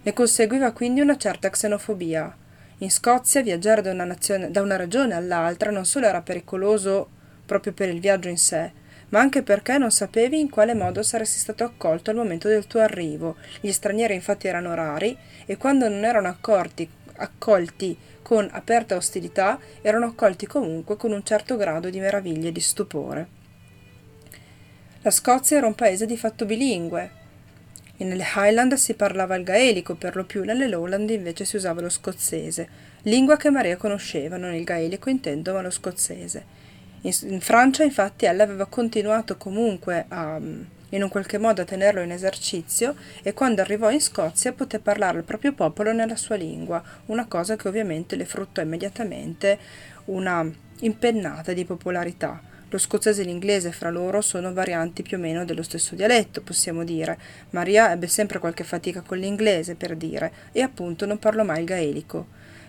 Ne 0.03 0.13
conseguiva 0.15 0.73
quindi 0.73 1.03
una 1.03 1.19
certa 1.19 1.51
xenofobia. 1.51 2.35
In 2.79 2.91
Scozia 2.91 3.43
viaggiare 3.43 3.83
da 3.83 3.91
una, 3.93 4.05
nazione, 4.05 4.51
da 4.51 4.63
una 4.63 4.77
regione 4.77 5.13
all'altra 5.13 5.71
non 5.71 5.85
solo 5.85 6.07
era 6.07 6.23
pericoloso 6.23 7.07
proprio 7.45 7.75
per 7.75 7.91
il 7.91 8.01
viaggio 8.01 8.29
in 8.29 8.39
sé, 8.39 8.73
ma 9.11 9.21
anche 9.21 9.43
perché 9.43 9.79
non 9.79 9.91
sapevi 9.91 10.39
in 10.39 10.51
quale 10.51 10.75
modo 10.75 11.03
saresti 11.03 11.39
stato 11.39 11.65
accolto 11.65 12.11
al 12.11 12.17
momento 12.17 12.49
del 12.49 12.67
tuo 12.67 12.81
arrivo. 12.81 13.37
Gli 13.61 13.73
stranieri 13.73 14.15
infatti 14.15 14.49
erano 14.49 14.75
rari 14.75 15.17
e 15.47 15.57
quando 15.57 15.89
non 15.89 16.05
erano 16.05 16.29
accorti, 16.29 16.89
accolti 17.17 17.97
con 18.23 18.49
aperta 18.53 18.97
ostilità, 18.97 19.59
erano 19.81 20.07
accolti 20.07 20.47
comunque 20.47 20.97
con 20.97 21.13
un 21.13 21.25
certo 21.25 21.57
grado 21.57 21.89
di 21.89 22.01
meraviglia 22.01 22.49
e 22.49 22.53
di 22.53 22.61
stupore. 22.61 23.29
La 25.03 25.11
Scozia 25.11 25.57
era 25.57 25.67
un 25.67 25.75
paese 25.75 26.07
di 26.07 26.17
fatto 26.17 26.45
bilingue. 26.45 27.13
E 27.97 28.05
nelle 28.05 28.27
Highland 28.37 28.75
si 28.75 28.95
parlava 28.95 29.35
il 29.35 29.45
gaelico 29.45 29.97
per 29.97 30.15
lo 30.15 30.25
più, 30.25 30.45
nelle 30.45 30.69
Lowland 30.69 31.09
invece 31.11 31.45
si 31.45 31.57
usava 31.57 31.81
lo 31.81 31.89
scozzese, 31.89 32.69
lingua 33.03 33.37
che 33.37 33.51
Maria 33.51 33.77
conosceva, 33.77 34.37
non 34.37 34.55
il 34.55 34.63
gaelico 34.63 35.09
intendo, 35.09 35.53
ma 35.55 35.63
lo 35.63 35.71
scozzese. 35.71 36.67
In, 37.03 37.13
in 37.23 37.41
Francia 37.41 37.85
infatti 37.85 38.25
ella 38.25 38.43
aveva 38.43 38.67
continuato 38.67 39.37
comunque 39.37 40.05
a, 40.09 40.41
in 40.91 41.03
un 41.03 41.09
qualche 41.09 41.39
modo 41.39 41.63
a 41.63 41.65
tenerlo 41.65 42.01
in 42.01 42.11
esercizio 42.11 42.95
e 43.23 43.35
quando 43.35 43.61
arrivò 43.61 43.91
in 43.91 44.01
Scozia 44.01 44.53
poté 44.53 44.79
parlare 44.79 45.19
al 45.19 45.25
proprio 45.25 45.53
popolo 45.53 45.93
nella 45.93 46.17
sua 46.17 46.37
lingua, 46.37 46.83
una 47.07 47.27
cosa 47.27 47.57
che 47.57 47.69
ovviamente 47.69 48.17
le 48.17 48.25
fruttò 48.25 48.63
immediatamente 48.63 49.59
una 50.07 50.51
impennata 50.81 51.53
di 51.53 51.65
popolarità. 51.65 52.41
Lo 52.71 52.77
scozzese 52.77 53.23
e 53.23 53.25
l'inglese 53.25 53.73
fra 53.73 53.89
loro 53.89 54.21
sono 54.21 54.53
varianti 54.53 55.03
più 55.03 55.17
o 55.17 55.21
meno 55.21 55.47
dello 55.47 55.63
stesso 55.63 55.95
dialetto, 55.95 56.43
possiamo 56.43 56.85
dire. 56.85 57.19
Maria 57.51 57.91
ebbe 57.93 58.09
sempre 58.09 58.39
qualche 58.39 58.63
fatica 58.63 59.01
con 59.01 59.17
l'inglese, 59.17 59.75
per 59.75 59.97
dire, 59.97 60.31
e 60.53 60.61
appunto 60.61 61.07
non 61.07 61.19
parlò 61.19 61.45
mai 61.45 61.61
il 61.61 61.65
gaelico. 61.65 62.27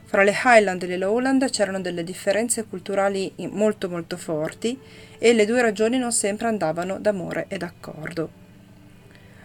Fra 0.10 0.24
le 0.24 0.34
Highland 0.44 0.82
e 0.82 0.88
le 0.88 0.98
Lowland 0.98 1.48
c'erano 1.52 1.80
delle 1.82 2.04
differenze 2.04 2.66
culturali 2.66 3.32
molto 3.52 3.88
molto 3.88 4.18
forti 4.18 4.76
e 5.20 5.34
le 5.34 5.46
due 5.46 5.62
regioni 5.62 6.00
non 6.00 6.12
sempre 6.12 6.48
andavano 6.48 6.98
d'amore 6.98 7.46
e 7.48 7.60
d'accordo. 7.60 8.32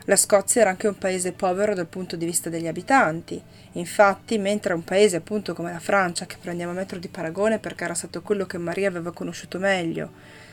La 0.07 0.16
Scozia 0.16 0.62
era 0.62 0.70
anche 0.70 0.87
un 0.88 0.96
paese 0.96 1.33
povero 1.33 1.74
dal 1.74 1.87
punto 1.87 2.16
di 2.16 2.24
vista 2.24 2.48
degli 2.48 2.66
abitanti, 2.66 3.38
infatti 3.72 4.38
mentre 4.38 4.72
un 4.72 4.83
paese 4.85 5.16
appunto 5.16 5.53
come 5.53 5.70
la 5.70 5.81
Francia, 5.81 6.24
che 6.24 6.38
prendiamo 6.40 6.72
a 6.72 6.77
metro 6.77 6.98
di 6.98 7.09
paragone 7.09 7.59
perché 7.59 7.85
era 7.85 7.92
stato 7.92 8.22
quello 8.22 8.46
che 8.46 8.57
Maria 8.57 8.88
aveva 8.88 9.12
conosciuto 9.12 9.59
meglio, 9.59 10.12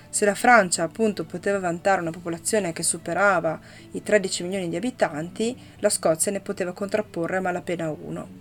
se 0.10 0.26
la 0.26 0.36
Francia 0.36 0.84
appunto 0.84 1.24
poteva 1.24 1.60
vantare 1.60 2.02
una 2.02 2.12
popolazione 2.12 2.74
che 2.74 2.84
superava 2.84 3.58
i 3.91 4.04
13 4.04 4.43
milioni 4.43 4.67
di 4.67 4.76
abitanti, 4.76 5.58
la 5.80 5.89
Scozia 5.89 6.34
ne 6.34 6.41
poteva 6.41 6.74
contrapporre 6.74 7.38
a 7.38 7.41
malapena 7.41 7.89
uno. 7.89 8.41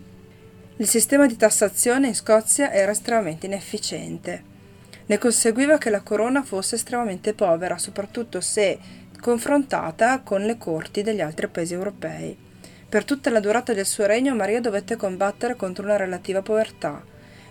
Il 0.80 0.88
sistema 0.88 1.26
di 1.26 1.36
tassazione 1.36 2.06
in 2.06 2.14
Scozia 2.14 2.72
era 2.72 2.92
estremamente 2.92 3.44
inefficiente. 3.44 4.42
Ne 5.04 5.18
conseguiva 5.18 5.76
che 5.76 5.90
la 5.90 6.00
corona 6.00 6.42
fosse 6.42 6.76
estremamente 6.76 7.34
povera, 7.34 7.76
soprattutto 7.76 8.40
se 8.40 8.78
confrontata 9.20 10.20
con 10.20 10.40
le 10.40 10.56
corti 10.56 11.02
degli 11.02 11.20
altri 11.20 11.48
paesi 11.48 11.74
europei. 11.74 12.34
Per 12.88 13.04
tutta 13.04 13.28
la 13.28 13.40
durata 13.40 13.74
del 13.74 13.84
suo 13.84 14.06
regno 14.06 14.34
Maria 14.34 14.62
dovette 14.62 14.96
combattere 14.96 15.54
contro 15.54 15.84
una 15.84 15.98
relativa 15.98 16.40
povertà, 16.40 17.04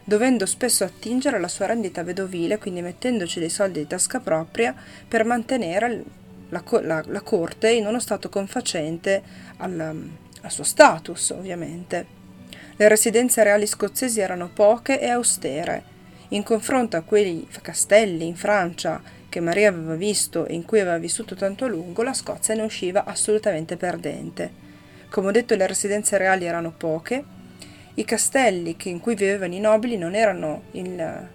dovendo 0.04 0.48
spesso 0.48 0.84
attingere 0.84 1.36
alla 1.36 1.48
sua 1.48 1.68
rendita 1.68 2.02
vedovile, 2.02 2.58
quindi 2.58 2.82
mettendoci 2.82 3.40
dei 3.40 3.50
soldi 3.50 3.82
di 3.82 3.88
tasca 3.88 4.20
propria 4.20 4.74
per 5.08 5.24
mantenere 5.24 6.04
la, 6.50 6.64
la, 6.82 7.04
la 7.06 7.22
corte 7.22 7.70
in 7.70 7.86
uno 7.86 8.00
stato 8.00 8.28
confacente 8.28 9.22
al, 9.58 10.10
al 10.42 10.52
suo 10.52 10.64
status, 10.64 11.30
ovviamente. 11.30 12.18
Le 12.80 12.88
residenze 12.88 13.44
reali 13.44 13.68
scozzesi 13.68 14.22
erano 14.22 14.50
poche 14.54 15.02
e 15.02 15.10
austere. 15.10 15.84
In 16.30 16.44
confronto 16.44 16.96
a 16.96 17.02
quei 17.02 17.46
castelli 17.62 18.26
in 18.26 18.38
Francia 18.38 19.02
che 19.28 19.42
Maria 19.42 19.68
aveva 19.68 19.96
visto 19.96 20.46
e 20.46 20.54
in 20.54 20.64
cui 20.64 20.80
aveva 20.80 20.98
vissuto 20.98 21.36
tanto 21.36 21.66
a 21.66 21.68
lungo, 21.68 22.04
la 22.04 22.14
Scozia 22.14 22.56
ne 22.56 22.62
usciva 22.62 23.04
assolutamente 23.04 23.76
perdente. 23.76 24.50
Come 25.10 25.28
ho 25.28 25.32
detto, 25.32 25.56
le 25.56 25.68
residenze 25.68 26.18
reali 26.18 26.46
erano 26.46 26.72
poche, 26.72 27.22
i 27.96 28.06
castelli 28.06 28.78
in 28.84 29.02
cui 29.02 29.16
vivevano 29.16 29.56
i 29.56 29.60
nobili 29.60 29.98
non 29.98 30.16
erano, 30.16 30.62
il, 30.72 31.28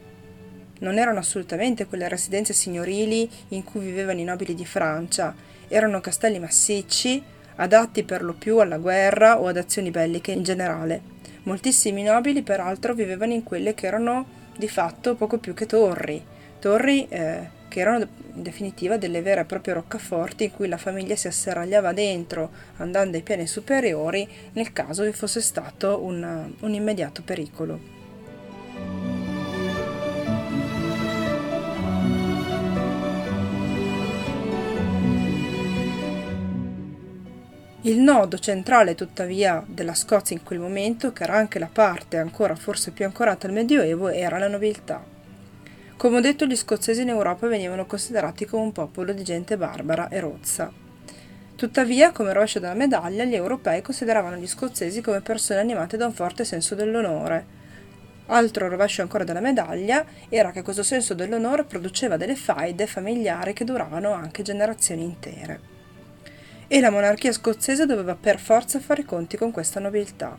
non 0.78 0.96
erano 0.96 1.18
assolutamente 1.18 1.84
quelle 1.84 2.08
residenze 2.08 2.54
signorili 2.54 3.28
in 3.48 3.64
cui 3.64 3.84
vivevano 3.84 4.18
i 4.18 4.24
nobili 4.24 4.54
di 4.54 4.64
Francia, 4.64 5.34
erano 5.68 6.00
castelli 6.00 6.38
massicci, 6.38 7.22
adatti 7.56 8.02
per 8.02 8.22
lo 8.22 8.32
più 8.32 8.60
alla 8.60 8.78
guerra 8.78 9.38
o 9.38 9.46
ad 9.46 9.58
azioni 9.58 9.90
belliche 9.90 10.32
in 10.32 10.42
generale. 10.42 11.13
Moltissimi 11.44 12.02
nobili 12.02 12.42
peraltro 12.42 12.94
vivevano 12.94 13.32
in 13.32 13.42
quelle 13.42 13.74
che 13.74 13.86
erano 13.86 14.42
di 14.56 14.68
fatto 14.68 15.14
poco 15.14 15.38
più 15.38 15.52
che 15.52 15.66
torri, 15.66 16.22
torri 16.58 17.06
eh, 17.08 17.48
che 17.68 17.80
erano 17.80 18.06
in 18.34 18.42
definitiva 18.42 18.96
delle 18.96 19.20
vere 19.20 19.42
e 19.42 19.44
proprie 19.44 19.74
roccaforti 19.74 20.44
in 20.44 20.52
cui 20.52 20.68
la 20.68 20.78
famiglia 20.78 21.16
si 21.16 21.26
asserragliava 21.26 21.92
dentro 21.92 22.50
andando 22.76 23.16
ai 23.16 23.22
piani 23.22 23.46
superiori 23.46 24.26
nel 24.52 24.72
caso 24.72 25.04
vi 25.04 25.12
fosse 25.12 25.40
stato 25.40 26.02
un, 26.02 26.52
un 26.58 26.72
immediato 26.72 27.22
pericolo. 27.22 29.13
Il 37.86 38.00
nodo 38.00 38.38
centrale 38.38 38.94
tuttavia 38.94 39.62
della 39.66 39.92
Scozia 39.92 40.34
in 40.34 40.42
quel 40.42 40.58
momento, 40.58 41.12
che 41.12 41.24
era 41.24 41.34
anche 41.34 41.58
la 41.58 41.68
parte 41.70 42.16
ancora 42.16 42.54
forse 42.54 42.92
più 42.92 43.04
ancorata 43.04 43.46
al 43.46 43.52
Medioevo, 43.52 44.08
era 44.08 44.38
la 44.38 44.48
nobiltà. 44.48 45.04
Come 45.94 46.16
ho 46.16 46.20
detto, 46.20 46.46
gli 46.46 46.56
scozzesi 46.56 47.02
in 47.02 47.10
Europa 47.10 47.46
venivano 47.46 47.84
considerati 47.84 48.46
come 48.46 48.62
un 48.62 48.72
popolo 48.72 49.12
di 49.12 49.22
gente 49.22 49.58
barbara 49.58 50.08
e 50.08 50.18
rozza. 50.18 50.72
Tuttavia, 51.56 52.10
come 52.12 52.32
rovescio 52.32 52.58
della 52.58 52.72
medaglia, 52.72 53.24
gli 53.24 53.34
europei 53.34 53.82
consideravano 53.82 54.36
gli 54.36 54.46
scozzesi 54.46 55.02
come 55.02 55.20
persone 55.20 55.60
animate 55.60 55.98
da 55.98 56.06
un 56.06 56.14
forte 56.14 56.46
senso 56.46 56.74
dell'onore. 56.74 57.44
Altro 58.28 58.66
rovescio 58.68 59.02
ancora 59.02 59.24
della 59.24 59.40
medaglia 59.40 60.06
era 60.30 60.52
che 60.52 60.62
questo 60.62 60.82
senso 60.82 61.12
dell'onore 61.12 61.64
produceva 61.64 62.16
delle 62.16 62.34
faide 62.34 62.86
familiari 62.86 63.52
che 63.52 63.64
duravano 63.64 64.14
anche 64.14 64.42
generazioni 64.42 65.02
intere 65.02 65.73
e 66.66 66.80
la 66.80 66.90
monarchia 66.90 67.32
scozzese 67.32 67.86
doveva 67.86 68.14
per 68.14 68.38
forza 68.38 68.80
fare 68.80 69.02
i 69.02 69.04
conti 69.04 69.36
con 69.36 69.50
questa 69.50 69.80
nobiltà. 69.80 70.36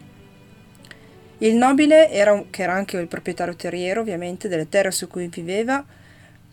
Il 1.39 1.55
nobile, 1.55 2.09
era 2.09 2.43
che 2.49 2.63
era 2.63 2.73
anche 2.73 2.97
il 2.97 3.07
proprietario 3.07 3.55
terriero 3.55 4.01
ovviamente 4.01 4.47
delle 4.47 4.69
terre 4.69 4.91
su 4.91 5.07
cui 5.07 5.27
viveva, 5.27 5.83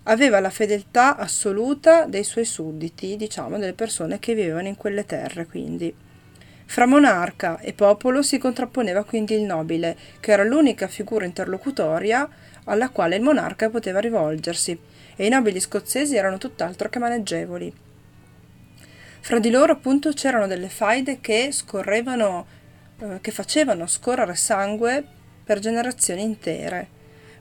aveva 0.05 0.41
la 0.41 0.51
fedeltà 0.51 1.17
assoluta 1.17 2.07
dei 2.07 2.25
suoi 2.25 2.45
sudditi, 2.45 3.17
diciamo 3.17 3.59
delle 3.59 3.75
persone 3.75 4.19
che 4.19 4.35
vivevano 4.35 4.69
in 4.69 4.77
quelle 4.77 5.07
terre 5.07 5.47
quindi. 5.47 5.95
Fra 6.65 6.87
monarca 6.87 7.61
e 7.61 7.75
popolo 7.75 8.23
si 8.23 8.39
contrapponeva 8.39 9.05
quindi 9.05 9.35
il 9.35 9.43
nobile, 9.43 9.97
che 10.21 10.33
era 10.33 10.43
l'unica 10.43 10.89
figura 10.89 11.27
interlocutoria 11.27 12.29
alla 12.65 12.89
quale 12.89 13.17
il 13.17 13.23
monarca 13.23 13.71
poteva 13.71 14.01
rivolgersi, 14.01 14.79
e 15.15 15.27
i 15.27 15.29
nobili 15.29 15.61
scozzesi 15.61 16.17
erano 16.17 16.39
tutt'altro 16.39 16.89
che 16.89 16.99
maneggevoli. 16.99 17.73
Fra 19.25 19.39
di 19.39 19.51
loro 19.51 19.71
appunto 19.71 20.11
c'erano 20.11 20.49
delle 20.49 20.69
faide 20.69 21.21
che 21.21 21.53
scorrevano, 21.53 22.45
eh, 22.99 23.19
che 23.21 23.31
facevano 23.31 23.87
scorrere 23.87 24.35
sangue 24.35 25.05
per 25.45 25.61
generazioni 25.61 26.23
intere. 26.23 26.89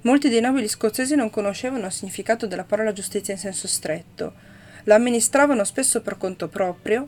Molti 0.02 0.30
dei 0.30 0.42
nobili 0.42 0.68
scozzesi 0.68 1.16
non 1.16 1.32
conoscevano 1.32 1.88
il 1.88 1.92
significato 1.92 2.46
della 2.46 2.66
parola 2.66 2.94
giustizia 2.94 3.34
in 3.34 3.40
senso 3.40 3.68
stretto, 3.68 4.34
la 4.84 4.94
amministravano 4.94 5.64
spesso 5.64 6.02
per 6.02 6.18
conto 6.18 6.50
proprio, 6.50 7.08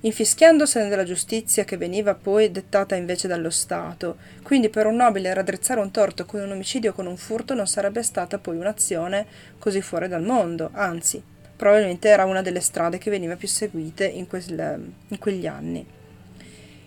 infischiandosene 0.00 0.88
della 0.88 1.04
giustizia 1.04 1.64
che 1.64 1.76
veniva 1.76 2.14
poi 2.14 2.50
dettata 2.50 2.94
invece 2.94 3.28
dallo 3.28 3.50
Stato. 3.50 4.16
Quindi 4.42 4.70
per 4.70 4.86
un 4.86 4.96
nobile 4.96 5.34
raddrizzare 5.34 5.78
un 5.78 5.90
torto 5.90 6.24
con 6.24 6.40
un 6.40 6.52
omicidio 6.52 6.92
o 6.92 6.94
con 6.94 7.06
un 7.06 7.18
furto 7.18 7.52
non 7.52 7.66
sarebbe 7.66 8.02
stata 8.02 8.38
poi 8.38 8.56
un'azione 8.56 9.26
così 9.58 9.82
fuori 9.82 10.08
dal 10.08 10.22
mondo, 10.22 10.70
anzi 10.72 11.22
probabilmente 11.60 12.08
era 12.08 12.24
una 12.24 12.40
delle 12.40 12.60
strade 12.60 12.96
che 12.96 13.10
veniva 13.10 13.36
più 13.36 13.46
seguite 13.46 14.06
in, 14.06 14.26
quel, 14.26 14.92
in 15.08 15.18
quegli 15.18 15.46
anni. 15.46 15.86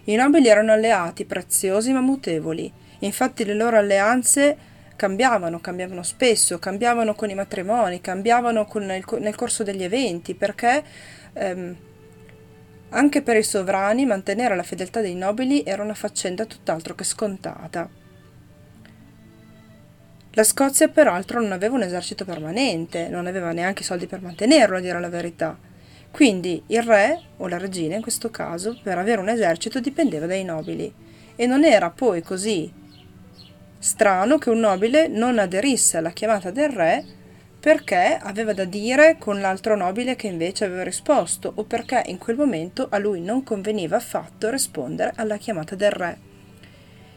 I 0.05 0.15
nobili 0.15 0.47
erano 0.47 0.71
alleati 0.71 1.25
preziosi 1.25 1.93
ma 1.93 2.01
mutevoli, 2.01 2.73
infatti 3.01 3.45
le 3.45 3.53
loro 3.53 3.77
alleanze 3.77 4.57
cambiavano, 4.95 5.59
cambiavano 5.59 6.01
spesso, 6.01 6.57
cambiavano 6.57 7.13
con 7.13 7.29
i 7.29 7.35
matrimoni, 7.35 8.01
cambiavano 8.01 8.67
il, 8.73 9.05
nel 9.19 9.35
corso 9.35 9.61
degli 9.61 9.83
eventi, 9.83 10.33
perché 10.33 10.83
ehm, 11.33 11.75
anche 12.89 13.21
per 13.21 13.37
i 13.37 13.43
sovrani 13.43 14.07
mantenere 14.07 14.55
la 14.55 14.63
fedeltà 14.63 15.01
dei 15.01 15.13
nobili 15.13 15.61
era 15.63 15.83
una 15.83 15.93
faccenda 15.93 16.45
tutt'altro 16.45 16.95
che 16.95 17.03
scontata. 17.03 17.87
La 20.35 20.43
Scozia 20.43 20.87
peraltro 20.87 21.39
non 21.39 21.51
aveva 21.51 21.75
un 21.75 21.83
esercito 21.83 22.25
permanente, 22.25 23.07
non 23.07 23.27
aveva 23.27 23.51
neanche 23.51 23.83
soldi 23.83 24.07
per 24.07 24.19
mantenerlo, 24.19 24.77
a 24.77 24.79
dire 24.79 24.99
la 24.99 25.09
verità. 25.09 25.55
Quindi 26.09 26.63
il 26.67 26.81
re, 26.81 27.21
o 27.37 27.47
la 27.47 27.59
regina 27.59 27.95
in 27.95 28.01
questo 28.01 28.31
caso, 28.31 28.79
per 28.81 28.97
avere 28.97 29.21
un 29.21 29.29
esercito 29.29 29.79
dipendeva 29.79 30.25
dai 30.25 30.43
nobili. 30.43 30.91
E 31.35 31.45
non 31.45 31.63
era 31.63 31.91
poi 31.91 32.23
così 32.23 32.71
strano 33.77 34.39
che 34.39 34.49
un 34.49 34.59
nobile 34.59 35.07
non 35.07 35.37
aderisse 35.37 35.97
alla 35.97 36.09
chiamata 36.09 36.49
del 36.49 36.69
re 36.69 37.03
perché 37.59 38.17
aveva 38.19 38.53
da 38.53 38.65
dire 38.65 39.17
con 39.19 39.39
l'altro 39.39 39.75
nobile 39.75 40.15
che 40.15 40.27
invece 40.27 40.65
aveva 40.65 40.83
risposto 40.83 41.51
o 41.53 41.63
perché 41.63 42.01
in 42.07 42.17
quel 42.17 42.37
momento 42.37 42.87
a 42.89 42.97
lui 42.97 43.21
non 43.21 43.43
conveniva 43.43 43.97
affatto 43.97 44.49
rispondere 44.49 45.13
alla 45.15 45.37
chiamata 45.37 45.75
del 45.75 45.91
re. 45.91 46.32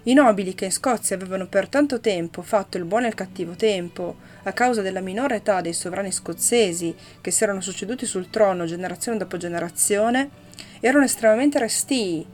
I 0.08 0.14
nobili 0.14 0.54
che 0.54 0.66
in 0.66 0.70
Scozia 0.70 1.16
avevano 1.16 1.48
per 1.48 1.68
tanto 1.68 1.98
tempo 1.98 2.40
fatto 2.40 2.76
il 2.76 2.84
buono 2.84 3.06
e 3.06 3.08
il 3.08 3.16
cattivo 3.16 3.56
tempo, 3.56 4.14
a 4.44 4.52
causa 4.52 4.80
della 4.80 5.00
minore 5.00 5.34
età 5.34 5.60
dei 5.60 5.72
sovrani 5.72 6.12
scozzesi 6.12 6.94
che 7.20 7.32
si 7.32 7.42
erano 7.42 7.60
succeduti 7.60 8.06
sul 8.06 8.30
trono 8.30 8.66
generazione 8.66 9.18
dopo 9.18 9.36
generazione, 9.36 10.30
erano 10.78 11.02
estremamente 11.02 11.58
restii 11.58 12.24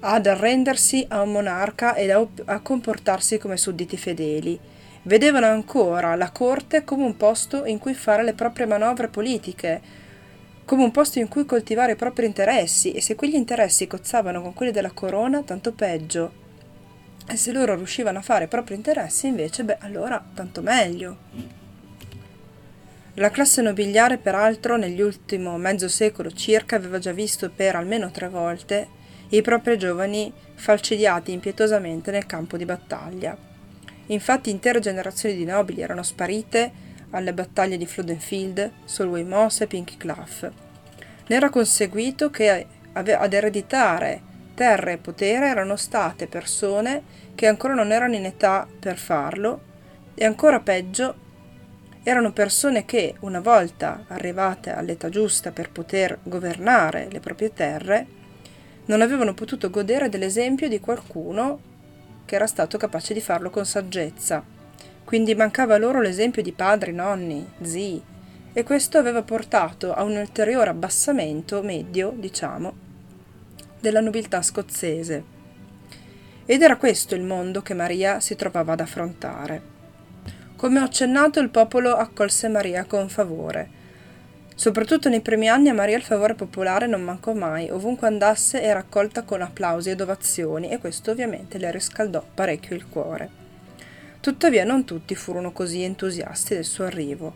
ad 0.00 0.26
arrendersi 0.26 1.04
a 1.08 1.22
un 1.22 1.30
monarca 1.30 1.94
e 1.94 2.10
a, 2.10 2.26
a 2.46 2.58
comportarsi 2.58 3.38
come 3.38 3.56
sudditi 3.56 3.96
fedeli. 3.96 4.58
Vedevano 5.02 5.46
ancora 5.46 6.16
la 6.16 6.32
corte 6.32 6.82
come 6.82 7.04
un 7.04 7.16
posto 7.16 7.66
in 7.66 7.78
cui 7.78 7.94
fare 7.94 8.24
le 8.24 8.34
proprie 8.34 8.66
manovre 8.66 9.06
politiche, 9.06 9.80
come 10.64 10.82
un 10.82 10.90
posto 10.90 11.20
in 11.20 11.28
cui 11.28 11.46
coltivare 11.46 11.92
i 11.92 11.96
propri 11.96 12.26
interessi 12.26 12.90
e 12.90 13.00
se 13.00 13.14
quegli 13.14 13.36
interessi 13.36 13.86
cozzavano 13.86 14.42
con 14.42 14.54
quelli 14.54 14.72
della 14.72 14.90
corona, 14.90 15.42
tanto 15.42 15.70
peggio. 15.70 16.45
E 17.28 17.36
se 17.36 17.52
loro 17.52 17.74
riuscivano 17.74 18.18
a 18.18 18.22
fare 18.22 18.44
i 18.44 18.48
propri 18.48 18.74
interessi, 18.76 19.26
invece, 19.26 19.64
beh, 19.64 19.78
allora 19.80 20.24
tanto 20.34 20.62
meglio. 20.62 21.16
La 23.14 23.30
classe 23.30 23.62
nobiliare, 23.62 24.18
peraltro, 24.18 24.76
negli 24.76 25.00
ultimi 25.00 25.58
mezzo 25.58 25.88
secolo 25.88 26.30
circa, 26.30 26.76
aveva 26.76 26.98
già 26.98 27.12
visto 27.12 27.50
per 27.50 27.74
almeno 27.74 28.10
tre 28.10 28.28
volte 28.28 28.88
i 29.30 29.42
propri 29.42 29.76
giovani 29.76 30.32
falcidiati 30.54 31.32
impietosamente 31.32 32.10
nel 32.10 32.26
campo 32.26 32.56
di 32.56 32.64
battaglia. 32.64 33.36
Infatti 34.06 34.50
intere 34.50 34.78
generazioni 34.78 35.34
di 35.34 35.44
nobili 35.44 35.80
erano 35.80 36.04
sparite 36.04 36.70
alle 37.10 37.32
battaglie 37.32 37.76
di 37.76 37.86
Flodenfield, 37.86 38.70
Solway 38.84 39.24
Moss 39.24 39.62
e 39.62 39.66
Pinky 39.66 39.96
Clough. 39.96 40.52
Ne 41.26 41.34
era 41.34 41.50
conseguito 41.50 42.30
che 42.30 42.66
ad 42.92 43.32
ereditare 43.32 44.34
terra 44.56 44.90
e 44.90 44.96
potere 44.96 45.46
erano 45.46 45.76
state 45.76 46.26
persone 46.26 47.02
che 47.36 47.46
ancora 47.46 47.74
non 47.74 47.92
erano 47.92 48.16
in 48.16 48.24
età 48.24 48.66
per 48.80 48.96
farlo 48.96 49.60
e 50.14 50.24
ancora 50.24 50.60
peggio 50.60 51.14
erano 52.02 52.32
persone 52.32 52.84
che, 52.84 53.14
una 53.20 53.40
volta 53.40 54.04
arrivate 54.08 54.72
all'età 54.72 55.08
giusta 55.10 55.52
per 55.52 55.70
poter 55.70 56.18
governare 56.22 57.08
le 57.10 57.20
proprie 57.20 57.52
terre, 57.52 58.06
non 58.86 59.02
avevano 59.02 59.34
potuto 59.34 59.68
godere 59.70 60.08
dell'esempio 60.08 60.68
di 60.68 60.80
qualcuno 60.80 61.60
che 62.24 62.34
era 62.34 62.46
stato 62.46 62.78
capace 62.78 63.12
di 63.12 63.20
farlo 63.20 63.50
con 63.50 63.66
saggezza. 63.66 64.42
Quindi 65.04 65.34
mancava 65.34 65.76
loro 65.76 66.00
l'esempio 66.00 66.42
di 66.42 66.52
padri, 66.52 66.92
nonni, 66.92 67.46
zii, 67.60 68.02
e 68.52 68.62
questo 68.62 68.96
aveva 68.98 69.22
portato 69.22 69.92
a 69.92 70.02
un 70.02 70.16
ulteriore 70.16 70.70
abbassamento 70.70 71.60
medio, 71.62 72.14
diciamo, 72.16 72.85
della 73.86 74.00
nobiltà 74.00 74.42
scozzese. 74.42 75.22
Ed 76.44 76.60
era 76.60 76.76
questo 76.76 77.14
il 77.14 77.22
mondo 77.22 77.62
che 77.62 77.72
Maria 77.72 78.18
si 78.18 78.34
trovava 78.34 78.72
ad 78.72 78.80
affrontare. 78.80 79.74
Come 80.56 80.80
ho 80.80 80.82
accennato, 80.82 81.38
il 81.38 81.50
popolo 81.50 81.94
accolse 81.94 82.48
Maria 82.48 82.84
con 82.84 83.08
favore. 83.08 83.70
Soprattutto 84.56 85.08
nei 85.08 85.20
primi 85.20 85.48
anni 85.48 85.68
a 85.68 85.74
Maria 85.74 85.96
il 85.96 86.02
favore 86.02 86.34
popolare 86.34 86.88
non 86.88 87.02
mancò 87.02 87.32
mai, 87.32 87.70
ovunque 87.70 88.08
andasse 88.08 88.60
era 88.60 88.80
accolta 88.80 89.22
con 89.22 89.40
applausi 89.40 89.90
ed 89.90 90.00
ovazioni 90.00 90.70
e 90.70 90.78
questo 90.78 91.12
ovviamente 91.12 91.56
le 91.58 91.70
riscaldò 91.70 92.24
parecchio 92.34 92.74
il 92.74 92.88
cuore. 92.88 93.30
Tuttavia 94.18 94.64
non 94.64 94.84
tutti 94.84 95.14
furono 95.14 95.52
così 95.52 95.82
entusiasti 95.82 96.54
del 96.54 96.64
suo 96.64 96.86
arrivo. 96.86 97.32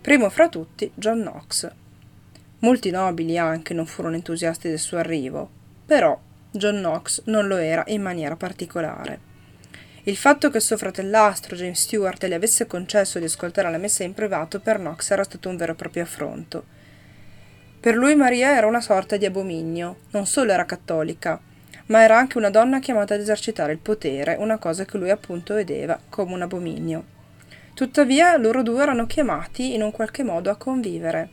Primo 0.00 0.30
fra 0.30 0.48
tutti 0.48 0.90
John 0.94 1.20
Knox. 1.20 1.70
Molti 2.60 2.90
nobili 2.90 3.36
anche 3.36 3.74
non 3.74 3.84
furono 3.84 4.14
entusiasti 4.14 4.68
del 4.68 4.78
suo 4.78 4.96
arrivo, 4.98 5.60
però 5.84 6.18
John 6.50 6.76
Knox 6.76 7.22
non 7.26 7.46
lo 7.46 7.56
era 7.56 7.82
in 7.86 8.02
maniera 8.02 8.36
particolare. 8.36 9.30
Il 10.04 10.16
fatto 10.16 10.50
che 10.50 10.58
suo 10.58 10.76
fratellastro 10.76 11.54
James 11.54 11.80
Stewart 11.80 12.22
le 12.24 12.34
avesse 12.34 12.66
concesso 12.66 13.18
di 13.18 13.24
ascoltare 13.24 13.70
la 13.70 13.78
messa 13.78 14.02
in 14.02 14.14
privato 14.14 14.58
per 14.58 14.78
Knox 14.78 15.10
era 15.10 15.22
stato 15.22 15.48
un 15.48 15.56
vero 15.56 15.72
e 15.72 15.76
proprio 15.76 16.02
affronto. 16.02 16.64
Per 17.78 17.94
lui 17.94 18.14
Maria 18.16 18.56
era 18.56 18.66
una 18.66 18.80
sorta 18.80 19.16
di 19.16 19.26
abominio, 19.26 19.98
non 20.10 20.26
solo 20.26 20.52
era 20.52 20.66
cattolica, 20.66 21.40
ma 21.86 22.02
era 22.02 22.16
anche 22.16 22.38
una 22.38 22.50
donna 22.50 22.80
chiamata 22.80 23.14
ad 23.14 23.20
esercitare 23.20 23.72
il 23.72 23.78
potere, 23.78 24.36
una 24.38 24.58
cosa 24.58 24.84
che 24.84 24.98
lui 24.98 25.10
appunto 25.10 25.54
vedeva 25.54 25.98
come 26.08 26.34
un 26.34 26.42
abominio. 26.42 27.04
Tuttavia 27.74 28.36
loro 28.36 28.62
due 28.62 28.82
erano 28.82 29.06
chiamati 29.06 29.74
in 29.74 29.82
un 29.82 29.90
qualche 29.90 30.22
modo 30.22 30.50
a 30.50 30.56
convivere. 30.56 31.28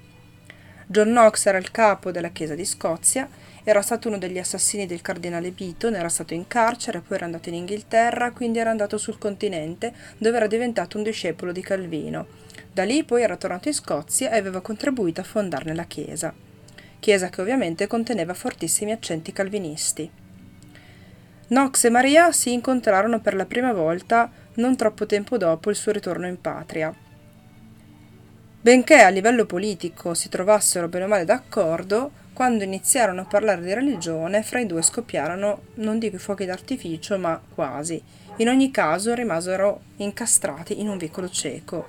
John 0.85 1.09
Knox 1.09 1.45
era 1.45 1.57
il 1.57 1.71
capo 1.71 2.11
della 2.11 2.29
Chiesa 2.29 2.55
di 2.55 2.65
Scozia, 2.65 3.27
era 3.69 3.81
stato 3.81 4.07
uno 4.07 4.17
degli 4.17 4.39
assassini 4.39 4.85
del 4.85 5.01
cardinale 5.01 5.51
Beaton, 5.51 5.95
era 5.95 6.09
stato 6.09 6.33
in 6.33 6.47
carcere, 6.47 7.01
poi 7.01 7.17
era 7.17 7.25
andato 7.25 7.49
in 7.49 7.55
Inghilterra, 7.55 8.31
quindi 8.31 8.59
era 8.59 8.71
andato 8.71 8.97
sul 8.97 9.17
continente, 9.17 9.93
dove 10.17 10.37
era 10.37 10.47
diventato 10.47 10.97
un 10.97 11.03
discepolo 11.03 11.51
di 11.51 11.61
Calvino. 11.61 12.25
Da 12.71 12.83
lì 12.83 13.03
poi 13.03 13.21
era 13.21 13.37
tornato 13.37 13.67
in 13.67 13.73
Scozia 13.73 14.31
e 14.31 14.37
aveva 14.37 14.61
contribuito 14.61 15.21
a 15.21 15.25
fondarne 15.25 15.73
la 15.75 15.83
Chiesa. 15.83 16.33
Chiesa 16.99 17.29
che 17.29 17.41
ovviamente 17.41 17.87
conteneva 17.87 18.33
fortissimi 18.33 18.91
accenti 18.91 19.31
calvinisti. 19.31 20.11
Knox 21.47 21.83
e 21.85 21.89
Maria 21.89 22.31
si 22.31 22.51
incontrarono 22.53 23.21
per 23.21 23.33
la 23.35 23.45
prima 23.45 23.73
volta 23.73 24.31
non 24.55 24.75
troppo 24.75 25.05
tempo 25.05 25.37
dopo 25.37 25.69
il 25.69 25.75
suo 25.75 25.91
ritorno 25.91 26.27
in 26.27 26.39
patria. 26.39 26.93
Benché 28.61 29.01
a 29.01 29.09
livello 29.09 29.45
politico 29.45 30.13
si 30.13 30.27
trovassero 30.27 30.87
bene 30.89 31.05
o 31.05 31.07
male 31.07 31.25
d'accordo, 31.25 32.11
quando 32.39 32.63
iniziarono 32.63 33.19
a 33.19 33.25
parlare 33.25 33.61
di 33.61 33.73
religione, 33.73 34.43
fra 34.43 34.61
i 34.61 34.65
due 34.65 34.81
scoppiarono, 34.81 35.63
non 35.73 35.99
dico 35.99 36.15
i 36.15 36.19
fuochi 36.19 36.45
d'artificio, 36.45 37.17
ma 37.17 37.37
quasi. 37.53 38.01
In 38.37 38.47
ogni 38.47 38.71
caso 38.71 39.13
rimasero 39.13 39.81
incastrati 39.97 40.79
in 40.79 40.87
un 40.87 40.97
vicolo 40.97 41.27
cieco. 41.27 41.85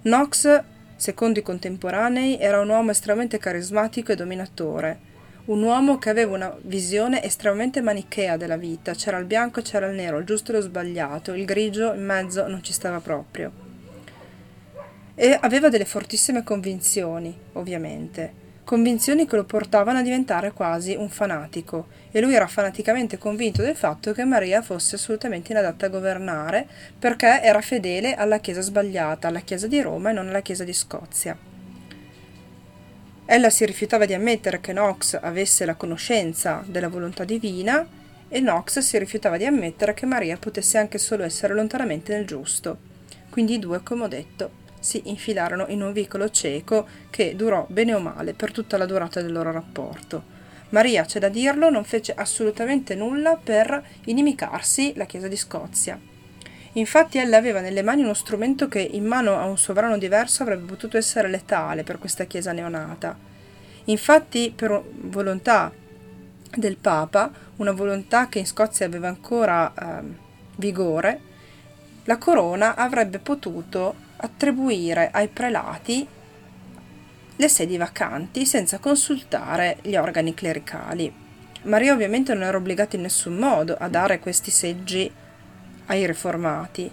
Knox, 0.00 0.62
secondo 0.96 1.38
i 1.38 1.42
contemporanei, 1.42 2.38
era 2.38 2.60
un 2.60 2.70
uomo 2.70 2.92
estremamente 2.92 3.36
carismatico 3.36 4.10
e 4.10 4.14
dominatore, 4.14 5.00
un 5.44 5.62
uomo 5.62 5.98
che 5.98 6.08
aveva 6.08 6.34
una 6.34 6.56
visione 6.62 7.22
estremamente 7.22 7.82
manichea 7.82 8.38
della 8.38 8.56
vita, 8.56 8.94
c'era 8.94 9.18
il 9.18 9.26
bianco 9.26 9.60
e 9.60 9.64
c'era 9.64 9.86
il 9.88 9.96
nero, 9.96 10.16
il 10.16 10.24
giusto 10.24 10.50
e 10.50 10.54
lo 10.54 10.60
sbagliato, 10.62 11.34
il 11.34 11.44
grigio 11.44 11.92
in 11.92 12.06
mezzo 12.06 12.48
non 12.48 12.62
ci 12.62 12.72
stava 12.72 13.00
proprio. 13.00 13.52
E 15.14 15.38
aveva 15.38 15.68
delle 15.68 15.84
fortissime 15.84 16.42
convinzioni, 16.42 17.38
ovviamente, 17.52 18.46
convinzioni 18.68 19.26
che 19.26 19.36
lo 19.36 19.44
portavano 19.44 20.00
a 20.00 20.02
diventare 20.02 20.52
quasi 20.52 20.94
un 20.94 21.08
fanatico, 21.08 21.86
e 22.10 22.20
lui 22.20 22.34
era 22.34 22.46
fanaticamente 22.46 23.16
convinto 23.16 23.62
del 23.62 23.74
fatto 23.74 24.12
che 24.12 24.26
Maria 24.26 24.60
fosse 24.60 24.96
assolutamente 24.96 25.52
inadatta 25.52 25.86
a 25.86 25.88
governare 25.88 26.68
perché 26.98 27.40
era 27.40 27.62
fedele 27.62 28.14
alla 28.14 28.40
Chiesa 28.40 28.60
sbagliata, 28.60 29.28
alla 29.28 29.40
Chiesa 29.40 29.66
di 29.66 29.80
Roma 29.80 30.10
e 30.10 30.12
non 30.12 30.28
alla 30.28 30.42
Chiesa 30.42 30.64
di 30.64 30.74
Scozia. 30.74 31.34
Ella 33.24 33.48
si 33.48 33.64
rifiutava 33.64 34.04
di 34.04 34.12
ammettere 34.12 34.60
che 34.60 34.72
Knox 34.72 35.18
avesse 35.18 35.64
la 35.64 35.74
conoscenza 35.74 36.62
della 36.66 36.88
volontà 36.88 37.24
divina 37.24 37.88
e 38.28 38.40
Knox 38.40 38.80
si 38.80 38.98
rifiutava 38.98 39.38
di 39.38 39.46
ammettere 39.46 39.94
che 39.94 40.04
Maria 40.04 40.36
potesse 40.36 40.76
anche 40.76 40.98
solo 40.98 41.22
essere 41.22 41.54
lontanamente 41.54 42.14
nel 42.14 42.26
giusto. 42.26 42.76
Quindi 43.30 43.54
i 43.54 43.58
due, 43.58 43.82
come 43.82 44.04
ho 44.04 44.08
detto, 44.08 44.50
si 44.80 45.02
infilarono 45.06 45.66
in 45.68 45.82
un 45.82 45.92
vicolo 45.92 46.30
cieco 46.30 46.86
che 47.10 47.34
durò 47.36 47.66
bene 47.68 47.94
o 47.94 48.00
male 48.00 48.34
per 48.34 48.52
tutta 48.52 48.76
la 48.76 48.86
durata 48.86 49.20
del 49.20 49.32
loro 49.32 49.50
rapporto. 49.50 50.36
Maria, 50.70 51.04
c'è 51.04 51.18
da 51.18 51.28
dirlo, 51.28 51.70
non 51.70 51.84
fece 51.84 52.12
assolutamente 52.14 52.94
nulla 52.94 53.36
per 53.42 53.82
inimicarsi 54.04 54.92
la 54.96 55.06
Chiesa 55.06 55.28
di 55.28 55.36
Scozia. 55.36 55.98
Infatti 56.72 57.18
ella 57.18 57.38
aveva 57.38 57.60
nelle 57.60 57.82
mani 57.82 58.02
uno 58.02 58.12
strumento 58.12 58.68
che 58.68 58.80
in 58.80 59.04
mano 59.04 59.38
a 59.38 59.46
un 59.46 59.56
sovrano 59.56 59.96
diverso 59.96 60.42
avrebbe 60.42 60.66
potuto 60.66 60.98
essere 60.98 61.28
letale 61.28 61.82
per 61.82 61.98
questa 61.98 62.24
chiesa 62.24 62.52
neonata. 62.52 63.16
Infatti, 63.84 64.52
per 64.54 64.82
volontà 64.94 65.72
del 66.54 66.76
Papa, 66.76 67.30
una 67.56 67.72
volontà 67.72 68.28
che 68.28 68.38
in 68.38 68.46
Scozia 68.46 68.84
aveva 68.84 69.08
ancora 69.08 69.72
eh, 69.72 70.04
vigore, 70.56 71.20
la 72.04 72.18
corona 72.18 72.74
avrebbe 72.74 73.18
potuto 73.18 74.06
attribuire 74.18 75.10
ai 75.12 75.28
prelati 75.28 76.06
le 77.36 77.48
sedi 77.48 77.76
vacanti 77.76 78.44
senza 78.46 78.78
consultare 78.78 79.78
gli 79.82 79.96
organi 79.96 80.34
clericali. 80.34 81.12
Maria 81.62 81.92
ovviamente 81.92 82.34
non 82.34 82.44
era 82.44 82.56
obbligata 82.56 82.96
in 82.96 83.02
nessun 83.02 83.36
modo 83.36 83.76
a 83.78 83.88
dare 83.88 84.18
questi 84.18 84.50
seggi 84.50 85.10
ai 85.86 86.06
riformati. 86.06 86.90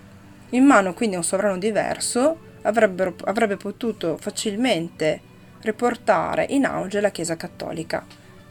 In 0.50 0.64
mano 0.66 0.94
quindi 0.94 1.16
a 1.16 1.20
un 1.20 1.24
sovrano 1.24 1.58
diverso 1.58 2.40
avrebbe 2.62 3.58
potuto 3.58 4.18
facilmente 4.18 5.20
riportare 5.62 6.46
in 6.50 6.66
auge 6.66 7.02
la 7.02 7.10
Chiesa 7.10 7.36
cattolica. 7.36 8.06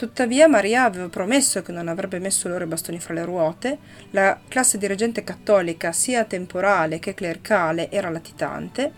Tuttavia 0.05 0.47
Maria 0.49 0.85
aveva 0.85 1.09
promesso 1.09 1.63
che 1.63 1.73
non 1.73 1.89
avrebbe 1.89 2.19
messo 2.19 2.47
loro 2.47 2.65
i 2.65 2.67
bastoni 2.67 3.01
fra 3.01 3.15
le 3.15 3.25
ruote, 3.25 3.79
la 4.11 4.39
classe 4.49 4.77
dirigente 4.77 5.25
cattolica 5.25 5.93
sia 5.93 6.25
temporale 6.25 6.99
che 6.99 7.15
clericale 7.15 7.91
era 7.91 8.11
latitante 8.11 8.93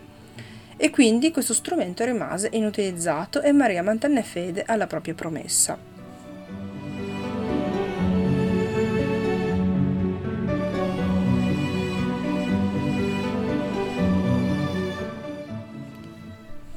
e 0.76 0.90
quindi 0.90 1.30
questo 1.30 1.54
strumento 1.54 2.04
rimase 2.04 2.48
inutilizzato 2.50 3.40
e 3.40 3.52
Maria 3.52 3.84
mantenne 3.84 4.24
fede 4.24 4.64
alla 4.66 4.88
propria 4.88 5.14
promessa. 5.14 5.95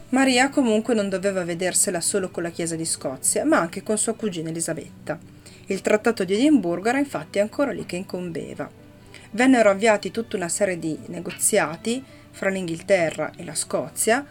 Maria 0.10 0.50
comunque 0.50 0.96
non 0.96 1.08
doveva 1.08 1.44
vedersela 1.44 2.02
solo 2.02 2.32
con 2.32 2.42
la 2.42 2.50
Chiesa 2.50 2.76
di 2.76 2.86
Scozia, 2.86 3.46
ma 3.46 3.60
anche 3.60 3.84
con 3.84 3.96
sua 3.96 4.16
cugina 4.16 4.50
Elisabetta. 4.50 5.20
Il 5.68 5.82
trattato 5.82 6.24
di 6.24 6.34
Edimburgo 6.34 6.90
era 6.90 6.98
infatti 6.98 7.38
ancora 7.38 7.72
lì 7.72 7.86
che 7.86 7.96
incombeva. 7.96 8.68
Vennero 9.32 9.70
avviati 9.70 10.10
tutta 10.10 10.36
una 10.36 10.50
serie 10.50 10.80
di 10.80 10.98
negoziati 11.08 12.04
fra 12.32 12.50
l'Inghilterra 12.50 13.34
e 13.38 13.44
la 13.44 13.54
Scozia, 13.54 14.26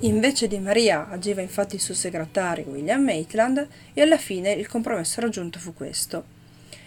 invece 0.00 0.48
di 0.48 0.58
Maria 0.58 1.08
agiva 1.08 1.40
infatti 1.40 1.76
il 1.76 1.80
suo 1.80 1.94
segretario 1.94 2.66
William 2.66 3.02
Maitland 3.02 3.66
e 3.94 4.02
alla 4.02 4.18
fine 4.18 4.52
il 4.52 4.68
compromesso 4.68 5.22
raggiunto 5.22 5.58
fu 5.58 5.72
questo. 5.72 6.24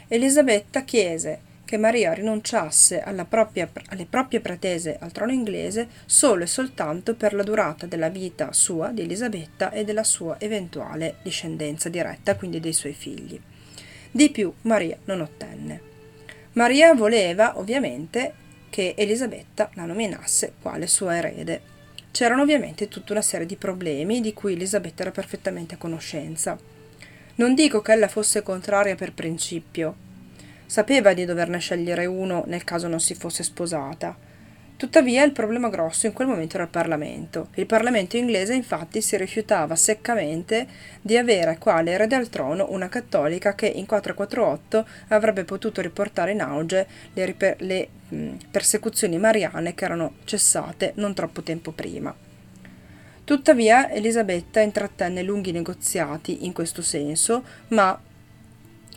Elisabetta 0.08 0.84
chiese 0.84 1.54
che 1.66 1.78
Maria 1.78 2.14
rinunciasse 2.14 3.04
propria, 3.28 3.70
alle 3.88 4.06
proprie 4.06 4.40
pretese 4.40 4.98
al 5.00 5.12
trono 5.12 5.32
inglese 5.32 5.88
solo 6.06 6.44
e 6.44 6.48
soltanto 6.48 7.16
per 7.16 7.34
la 7.34 7.44
durata 7.44 7.88
della 7.88 8.10
vita 8.10 8.54
sua, 8.54 8.90
di 8.90 9.02
Elisabetta, 9.02 9.72
e 9.72 9.84
della 9.84 10.04
sua 10.04 10.40
eventuale 10.40 11.18
discendenza 11.24 11.90
diretta, 11.90 12.36
quindi 12.36 12.60
dei 12.60 12.74
suoi 12.74 12.94
figli. 12.94 13.40
Di 14.12 14.30
più 14.30 14.54
Maria 14.62 14.98
non 15.06 15.22
ottenne. 15.22 15.82
Maria 16.54 16.94
voleva, 16.94 17.58
ovviamente, 17.58 18.34
che 18.70 18.94
Elisabetta 18.96 19.70
la 19.74 19.86
nominasse 19.86 20.54
quale 20.62 20.88
sua 20.88 21.18
erede. 21.18 21.74
C'erano 22.12 22.44
ovviamente 22.44 22.88
tutta 22.88 23.12
una 23.12 23.22
serie 23.22 23.46
di 23.46 23.58
problemi 23.58 24.22
di 24.22 24.34
cui 24.34 24.54
Elisabetta 24.54 25.02
era 25.02 25.12
perfettamente 25.12 25.76
a 25.76 25.78
conoscenza. 25.78 26.58
Non 27.36 27.56
dico 27.56 27.82
che 27.82 27.92
ella 27.92 28.08
fosse 28.08 28.42
contraria 28.42 28.96
per 28.96 29.12
principio, 29.12 29.96
Sapeva 30.66 31.14
di 31.14 31.26
doverne 31.26 31.60
scegliere 31.60 32.06
uno 32.06 32.44
nel 32.48 32.64
caso 32.64 32.88
non 32.88 33.00
si 33.00 33.16
fosse 33.16 33.44
sposata. 33.44 34.34
Tuttavia 34.78 35.24
il 35.24 35.32
problema 35.32 35.70
grosso 35.70 36.06
in 36.06 36.12
quel 36.12 36.28
momento 36.28 36.56
era 36.56 36.66
il 36.66 36.70
Parlamento. 36.70 37.48
Il 37.56 37.66
Parlamento 37.66 38.18
inglese 38.18 38.54
infatti 38.54 39.02
si 39.02 39.16
rifiutava 39.16 39.74
seccamente 39.78 40.68
di 41.02 41.16
avere 41.16 41.58
quale 41.58 41.92
erede 41.92 42.16
al 42.16 42.28
trono 42.28 42.68
una 42.72 42.90
cattolica 42.90 43.56
che 43.56 43.68
in 43.68 43.86
448 43.86 44.86
avrebbe 45.10 45.46
potuto 45.46 45.80
riportare 45.80 46.34
in 46.34 46.42
auge 46.42 46.88
le, 47.14 47.26
riper- 47.26 47.62
le 47.62 47.88
mh, 48.10 48.32
persecuzioni 48.52 49.18
mariane 49.18 49.74
che 49.74 49.86
erano 49.86 50.16
cessate 50.26 50.92
non 50.96 51.14
troppo 51.14 51.42
tempo 51.42 51.72
prima. 51.72 52.14
Tuttavia 53.24 53.90
Elisabetta 53.90 54.60
intrattenne 54.60 55.24
lunghi 55.24 55.54
negoziati 55.54 56.46
in 56.46 56.52
questo 56.52 56.82
senso, 56.82 57.44
ma 57.70 57.98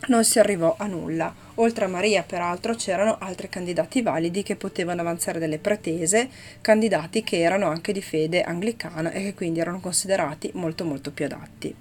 non 0.06 0.24
si 0.24 0.38
arrivò 0.38 0.74
a 0.78 0.86
nulla. 0.86 1.34
Oltre 1.56 1.84
a 1.84 1.88
Maria, 1.88 2.22
peraltro, 2.22 2.74
c'erano 2.74 3.18
altri 3.18 3.48
candidati 3.48 4.00
validi 4.00 4.42
che 4.42 4.56
potevano 4.56 5.00
avanzare 5.00 5.38
delle 5.38 5.58
pretese, 5.58 6.28
candidati 6.60 7.22
che 7.22 7.40
erano 7.40 7.66
anche 7.66 7.92
di 7.92 8.00
fede 8.00 8.42
anglicana 8.42 9.10
e 9.10 9.22
che 9.22 9.34
quindi 9.34 9.60
erano 9.60 9.80
considerati 9.80 10.50
molto 10.54 10.84
molto 10.84 11.10
più 11.10 11.24
adatti. 11.24 11.74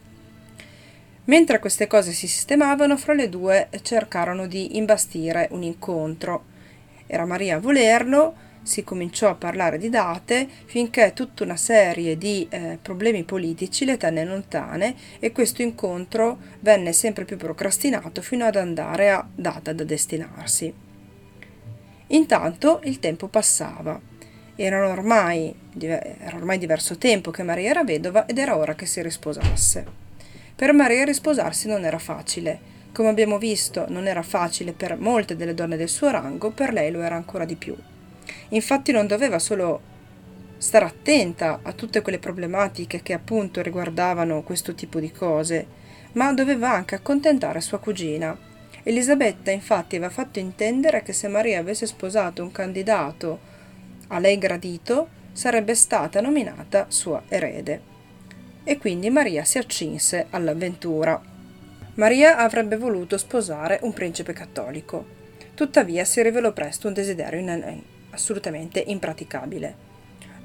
Mentre 1.25 1.60
queste 1.60 1.88
cose 1.88 2.12
si 2.12 2.27
sistemavano, 2.27 2.97
fra 2.97 3.13
le 3.13 3.30
due 3.30 3.67
cercarono 3.82 4.47
di 4.47 4.77
imbastire 4.77 5.47
un 5.51 5.62
incontro. 5.62 6.45
Era 7.06 7.25
Maria 7.25 7.58
a 7.58 7.60
volerlo, 7.60 8.36
si 8.67 8.84
cominciò 8.84 9.30
a 9.30 9.36
parlare 9.36 9.77
di 9.77 9.89
date 9.89 10.47
finché 10.65 11.13
tutta 11.13 11.43
una 11.43 11.56
serie 11.56 12.17
di 12.17 12.45
eh, 12.49 12.77
problemi 12.82 13.23
politici 13.23 13.86
le 13.86 13.97
tenne 13.97 14.25
lontane 14.25 14.95
e 15.19 15.32
questo 15.32 15.62
incontro 15.62 16.38
venne 16.60 16.91
sempre 16.91 17.23
più 17.23 17.38
procrastinato 17.38 18.21
fino 18.21 18.45
ad 18.45 18.58
andare 18.58 19.10
a 19.10 19.25
data 19.34 19.71
da 19.71 19.84
destinarsi. 19.84 20.73
Intanto 22.08 22.82
il 22.84 22.99
tempo 22.99 23.27
passava. 23.27 23.99
Era 24.56 24.88
ormai, 24.88 25.53
era 25.80 26.36
ormai 26.36 26.58
diverso 26.58 26.97
tempo 26.97 27.32
che 27.32 27.43
Maria 27.43 27.69
era 27.69 27.84
vedova 27.84 28.25
ed 28.25 28.38
era 28.38 28.58
ora 28.58 28.75
che 28.75 28.86
si 28.86 29.01
risposasse. 29.01 29.86
Per 30.56 30.73
Maria 30.73 31.06
risposarsi 31.06 31.67
non 31.67 31.86
era 31.86 31.99
facile. 31.99 32.75
Come 32.91 33.10
abbiamo 33.10 33.38
visto, 33.38 33.86
non 33.89 34.08
era 34.08 34.23
facile 34.23 34.73
per 34.73 34.97
molte 34.97 35.36
delle 35.36 35.53
donne 35.53 35.77
del 35.77 35.89
suo 35.89 36.10
rango, 36.10 36.49
per 36.49 36.73
lei 36.73 36.89
lo 36.91 37.01
era 37.01 37.15
ancora 37.15 37.45
di 37.45 37.56
più. 37.56 37.75
Infatti 38.49 38.91
non 38.91 39.07
doveva 39.07 39.39
solo 39.39 39.95
stare 40.57 40.86
attenta 40.86 41.60
a 41.62 41.73
tutte 41.73 42.01
quelle 42.01 42.19
problematiche 42.19 43.01
che 43.01 43.13
appunto 43.13 43.62
riguardavano 43.62 44.41
questo 44.41 44.73
tipo 44.73 44.99
di 44.99 45.12
cose, 45.12 45.65
ma 46.13 46.33
doveva 46.33 46.71
anche 46.71 46.95
accontentare 46.95 47.62
sua 47.62 47.79
cugina. 47.79 48.38
Elisabetta 48.83 49.51
infatti 49.51 49.97
aveva 49.97 50.12
fatto 50.12 50.39
intendere 50.39 51.03
che 51.03 51.13
se 51.13 51.27
Maria 51.27 51.60
avesse 51.60 51.86
sposato 51.86 52.41
un 52.41 52.51
candidato 52.51 53.39
a 54.07 54.19
lei 54.19 54.38
gradito, 54.38 55.10
sarebbe 55.33 55.75
stata 55.75 56.21
nominata 56.21 56.86
sua 56.88 57.21
erede. 57.27 57.95
E 58.63 58.77
quindi 58.77 59.10
Maria 59.10 59.43
si 59.43 59.57
accinse 59.57 60.27
all'avventura. 60.29 61.21
Maria 61.95 62.38
avrebbe 62.38 62.77
voluto 62.77 63.17
sposare 63.17 63.79
un 63.83 63.93
principe 63.93 64.33
cattolico. 64.33 65.05
Tuttavia 65.53 66.05
si 66.05 66.21
rivelò 66.21 66.51
presto 66.53 66.88
un 66.88 66.93
desiderio 66.93 67.39
in- 67.39 67.83
assolutamente 68.17 68.84
impraticabile. 68.86 69.86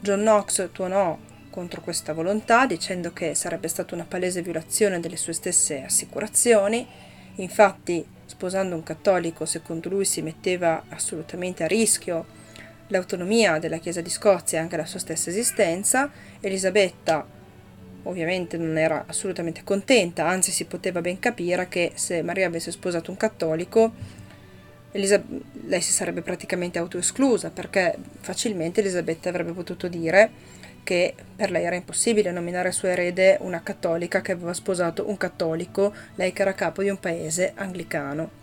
John 0.01 0.21
Knox 0.21 0.69
tuonò 0.73 1.19
contro 1.51 1.81
questa 1.81 2.13
volontà 2.13 2.67
dicendo 2.67 3.13
che 3.13 3.35
sarebbe 3.35 3.69
stata 3.69 3.95
una 3.95 4.05
palese 4.05 4.43
violazione 4.43 5.01
delle 5.01 5.17
sue 5.17 5.33
stesse 5.33 5.83
assicurazioni. 5.83 6.87
Infatti, 7.37 8.05
sposando 8.27 8.75
un 8.75 8.83
cattolico, 8.83 9.47
secondo 9.47 9.89
lui 9.89 10.05
si 10.05 10.21
metteva 10.23 10.85
assolutamente 10.91 11.65
a 11.65 11.67
rischio 11.67 12.41
l'autonomia 12.89 13.59
della 13.59 13.79
Chiesa 13.79 14.03
di 14.03 14.11
Scozia 14.11 14.59
e 14.59 14.63
anche 14.63 14.77
la 14.77 14.87
sua 14.87 14.99
stessa 14.99 15.31
esistenza. 15.31 16.11
Elisabetta 16.41 17.27
ovviamente 18.05 18.59
non 18.59 18.77
era 18.77 19.05
assolutamente 19.07 19.63
contenta, 19.65 20.27
anzi 20.27 20.51
si 20.51 20.67
poteva 20.67 21.01
ben 21.01 21.19
capire 21.19 21.69
che 21.69 21.93
se 21.95 22.23
Maria 22.23 22.49
avesse 22.49 22.71
sposato 22.71 23.11
un 23.11 23.17
cattolico 23.17 23.93
Elisa- 24.93 25.23
lei 25.67 25.81
si 25.81 25.91
sarebbe 25.91 26.21
praticamente 26.21 26.79
autoesclusa 26.79 27.51
perché 27.51 27.97
facilmente 28.21 28.81
Elisabetta 28.81 29.31
avrebbe 29.31 29.53
potuto 29.53 29.89
dire 29.89 30.31
che 30.85 31.15
per 31.37 31.51
lei 31.51 31.65
era 31.65 31.77
impossibile 31.77 32.31
nominare 32.31 32.73
sua 32.73 32.91
erede 32.91 33.39
una 33.41 33.63
cattolica 33.63 34.21
che 34.21 34.33
aveva 34.33 34.53
sposato 34.53 35.09
un 35.09 35.17
cattolico, 35.17 35.95
lei 36.17 36.33
che 36.33 36.43
era 36.43 36.55
capo 36.55 36.83
di 36.83 36.91
un 36.91 36.99
paese 36.99 37.53
anglicano. 37.55 38.41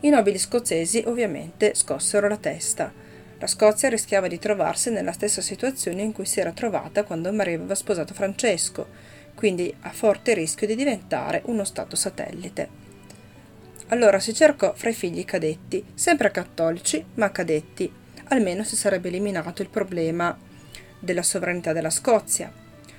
I 0.00 0.08
nobili 0.08 0.38
scozzesi 0.38 1.02
ovviamente 1.06 1.74
scossero 1.74 2.28
la 2.28 2.36
testa. 2.36 2.92
La 3.38 3.46
Scozia 3.46 3.88
rischiava 3.88 4.28
di 4.28 4.38
trovarsi 4.38 4.90
nella 4.90 5.12
stessa 5.12 5.40
situazione 5.40 6.02
in 6.02 6.12
cui 6.12 6.26
si 6.26 6.40
era 6.40 6.52
trovata 6.52 7.02
quando 7.02 7.32
Maria 7.32 7.56
aveva 7.56 7.74
sposato 7.74 8.14
Francesco, 8.14 8.86
quindi 9.34 9.74
a 9.80 9.90
forte 9.90 10.34
rischio 10.34 10.66
di 10.66 10.76
diventare 10.76 11.42
uno 11.46 11.64
Stato 11.64 11.96
satellite. 11.96 12.81
Allora 13.92 14.20
si 14.20 14.32
cercò 14.32 14.72
fra 14.74 14.88
i 14.88 14.94
figli 14.94 15.22
cadetti, 15.22 15.84
sempre 15.92 16.30
cattolici, 16.30 17.04
ma 17.16 17.30
cadetti. 17.30 17.92
Almeno 18.28 18.64
si 18.64 18.74
sarebbe 18.74 19.08
eliminato 19.08 19.60
il 19.60 19.68
problema 19.68 20.36
della 20.98 21.22
sovranità 21.22 21.74
della 21.74 21.90
Scozia. 21.90 22.50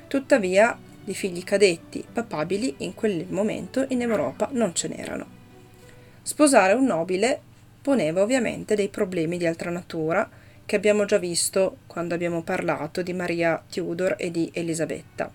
Tuttavia, 0.08 0.78
di 1.04 1.16
figli 1.16 1.44
cadetti 1.44 2.06
papabili 2.14 2.76
in 2.78 2.94
quel 2.94 3.26
momento 3.28 3.88
in 3.90 4.04
Europa 4.04 4.50
non 4.52 4.76
ce 4.76 4.88
n'erano. 4.88 5.26
Sposare 6.22 6.74
un 6.74 6.86
nobile 6.86 7.42
poneva 7.82 8.22
ovviamente 8.22 8.76
dei 8.76 8.90
problemi 8.90 9.38
di 9.38 9.48
altra 9.48 9.72
natura 9.72 10.30
che 10.64 10.76
abbiamo 10.76 11.06
già 11.06 11.18
visto 11.18 11.78
quando 11.88 12.14
abbiamo 12.14 12.44
parlato 12.44 13.02
di 13.02 13.14
Maria 13.14 13.62
Tudor 13.68 14.14
e 14.20 14.30
di 14.30 14.52
Elisabetta. 14.54 15.32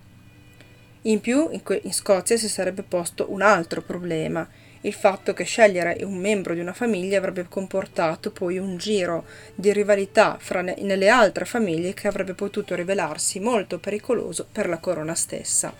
In 1.03 1.19
più, 1.19 1.49
in, 1.51 1.91
Scozia 1.91 2.37
si 2.37 2.47
sarebbe 2.47 2.83
posto 2.83 3.31
un 3.31 3.41
altro 3.41 3.81
problema, 3.81 4.47
il 4.81 4.93
fatto 4.93 5.33
che 5.33 5.43
scegliere 5.43 5.97
un 6.03 6.17
membro 6.17 6.53
di 6.53 6.61
una 6.61 6.73
famiglia 6.73 7.17
avrebbe 7.17 7.47
comportato 7.49 8.31
poi 8.31 8.57
un 8.57 8.77
giro 8.77 9.25
di 9.53 9.73
rivalità 9.73 10.37
fra 10.39 10.61
ne- 10.61 10.77
nelle 10.79 11.09
altre 11.09 11.43
famiglie 11.43 11.93
che 11.93 12.07
avrebbe 12.07 12.33
potuto 12.33 12.75
rivelarsi 12.75 13.39
molto 13.39 13.77
pericoloso 13.77 14.47
per 14.49 14.69
la 14.69 14.77
corona 14.77 15.15
stessa. 15.15 15.73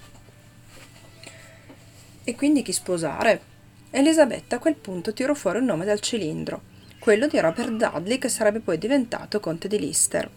E 2.23 2.35
quindi 2.35 2.61
chi 2.61 2.73
sposare? 2.73 3.41
Elisabetta 3.89 4.57
a 4.57 4.59
quel 4.59 4.75
punto 4.75 5.13
tirò 5.13 5.33
fuori 5.33 5.59
un 5.59 5.65
nome 5.65 5.85
dal 5.85 6.01
cilindro, 6.01 6.61
quello 6.99 7.27
di 7.27 7.39
Robert 7.39 7.71
Dudley 7.71 8.17
che 8.17 8.29
sarebbe 8.29 8.59
poi 8.59 8.77
diventato 8.77 9.39
conte 9.39 9.69
di 9.69 9.79
Lister. 9.79 10.29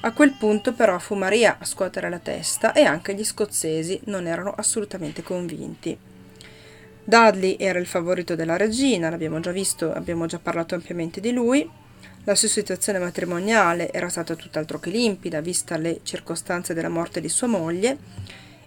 A 0.00 0.12
quel 0.12 0.32
punto 0.32 0.72
però 0.74 0.98
fu 0.98 1.14
Maria 1.14 1.56
a 1.58 1.64
scuotere 1.64 2.10
la 2.10 2.18
testa 2.18 2.72
e 2.72 2.82
anche 2.82 3.14
gli 3.14 3.24
scozzesi 3.24 4.00
non 4.04 4.26
erano 4.26 4.52
assolutamente 4.52 5.22
convinti. 5.22 5.96
Dudley 7.08 7.54
era 7.56 7.78
il 7.78 7.86
favorito 7.86 8.34
della 8.34 8.56
regina, 8.56 9.08
l'abbiamo 9.10 9.38
già 9.38 9.52
visto, 9.52 9.92
abbiamo 9.92 10.26
già 10.26 10.40
parlato 10.40 10.74
ampiamente 10.74 11.20
di 11.20 11.30
lui. 11.30 11.70
La 12.24 12.34
sua 12.34 12.48
situazione 12.48 12.98
matrimoniale 12.98 13.92
era 13.92 14.08
stata 14.08 14.34
tutt'altro 14.34 14.80
che 14.80 14.90
limpida, 14.90 15.40
vista 15.40 15.76
le 15.76 16.00
circostanze 16.02 16.74
della 16.74 16.88
morte 16.88 17.20
di 17.20 17.28
sua 17.28 17.46
moglie, 17.46 17.96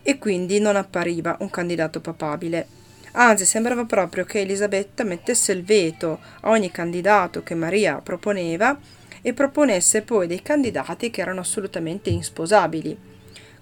e 0.02 0.18
quindi 0.18 0.62
non 0.62 0.78
appariva 0.78 1.36
un 1.42 1.50
candidato 1.50 2.00
papabile. 2.00 2.66
Anzi, 3.12 3.44
sembrava 3.44 3.84
proprio 3.84 4.24
che 4.24 4.40
Elisabetta 4.40 5.04
mettesse 5.04 5.52
il 5.52 5.66
veto 5.66 6.22
a 6.40 6.50
ogni 6.50 6.72
candidato 6.72 7.44
che 7.44 7.56
Maria 7.56 7.98
proponeva 7.98 8.80
e 9.22 9.34
proponesse 9.34 10.04
poi 10.04 10.28
dei 10.28 10.42
candidati 10.42 11.10
che 11.10 11.20
erano 11.20 11.42
assolutamente 11.42 12.10
insposabili, 12.10 12.98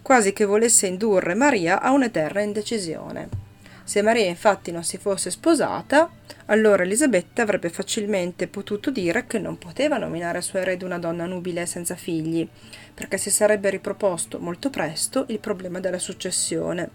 quasi 0.03 0.33
che 0.33 0.45
volesse 0.45 0.85
indurre 0.85 1.33
Maria 1.33 1.81
a 1.81 1.89
un'eterna 1.89 2.41
indecisione. 2.41 3.46
Se 3.87 4.01
Maria 4.01 4.25
infatti 4.25 4.71
non 4.71 4.83
si 4.83 4.97
fosse 4.97 5.31
sposata, 5.31 6.11
allora 6.47 6.83
Elisabetta 6.83 7.41
avrebbe 7.41 7.69
facilmente 7.69 8.49
potuto 8.49 8.91
dire 8.91 9.25
che 9.25 9.39
non 9.39 9.57
poteva 9.57 9.97
nominare 9.97 10.41
sua 10.41 10.59
erede 10.59 10.83
una 10.83 10.99
donna 10.99 11.25
nubile 11.25 11.65
senza 11.65 11.95
figli, 11.95 12.45
perché 12.93 13.17
si 13.17 13.29
sarebbe 13.29 13.69
riproposto 13.69 14.39
molto 14.39 14.69
presto 14.69 15.23
il 15.29 15.39
problema 15.39 15.79
della 15.79 15.99
successione. 15.99 16.89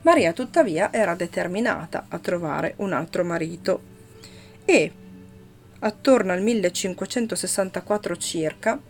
Maria 0.00 0.32
tuttavia 0.32 0.90
era 0.90 1.14
determinata 1.14 2.06
a 2.08 2.18
trovare 2.18 2.72
un 2.78 2.94
altro 2.94 3.22
marito 3.22 3.82
e, 4.64 4.90
attorno 5.80 6.32
al 6.32 6.40
1564 6.40 8.16
circa, 8.16 8.80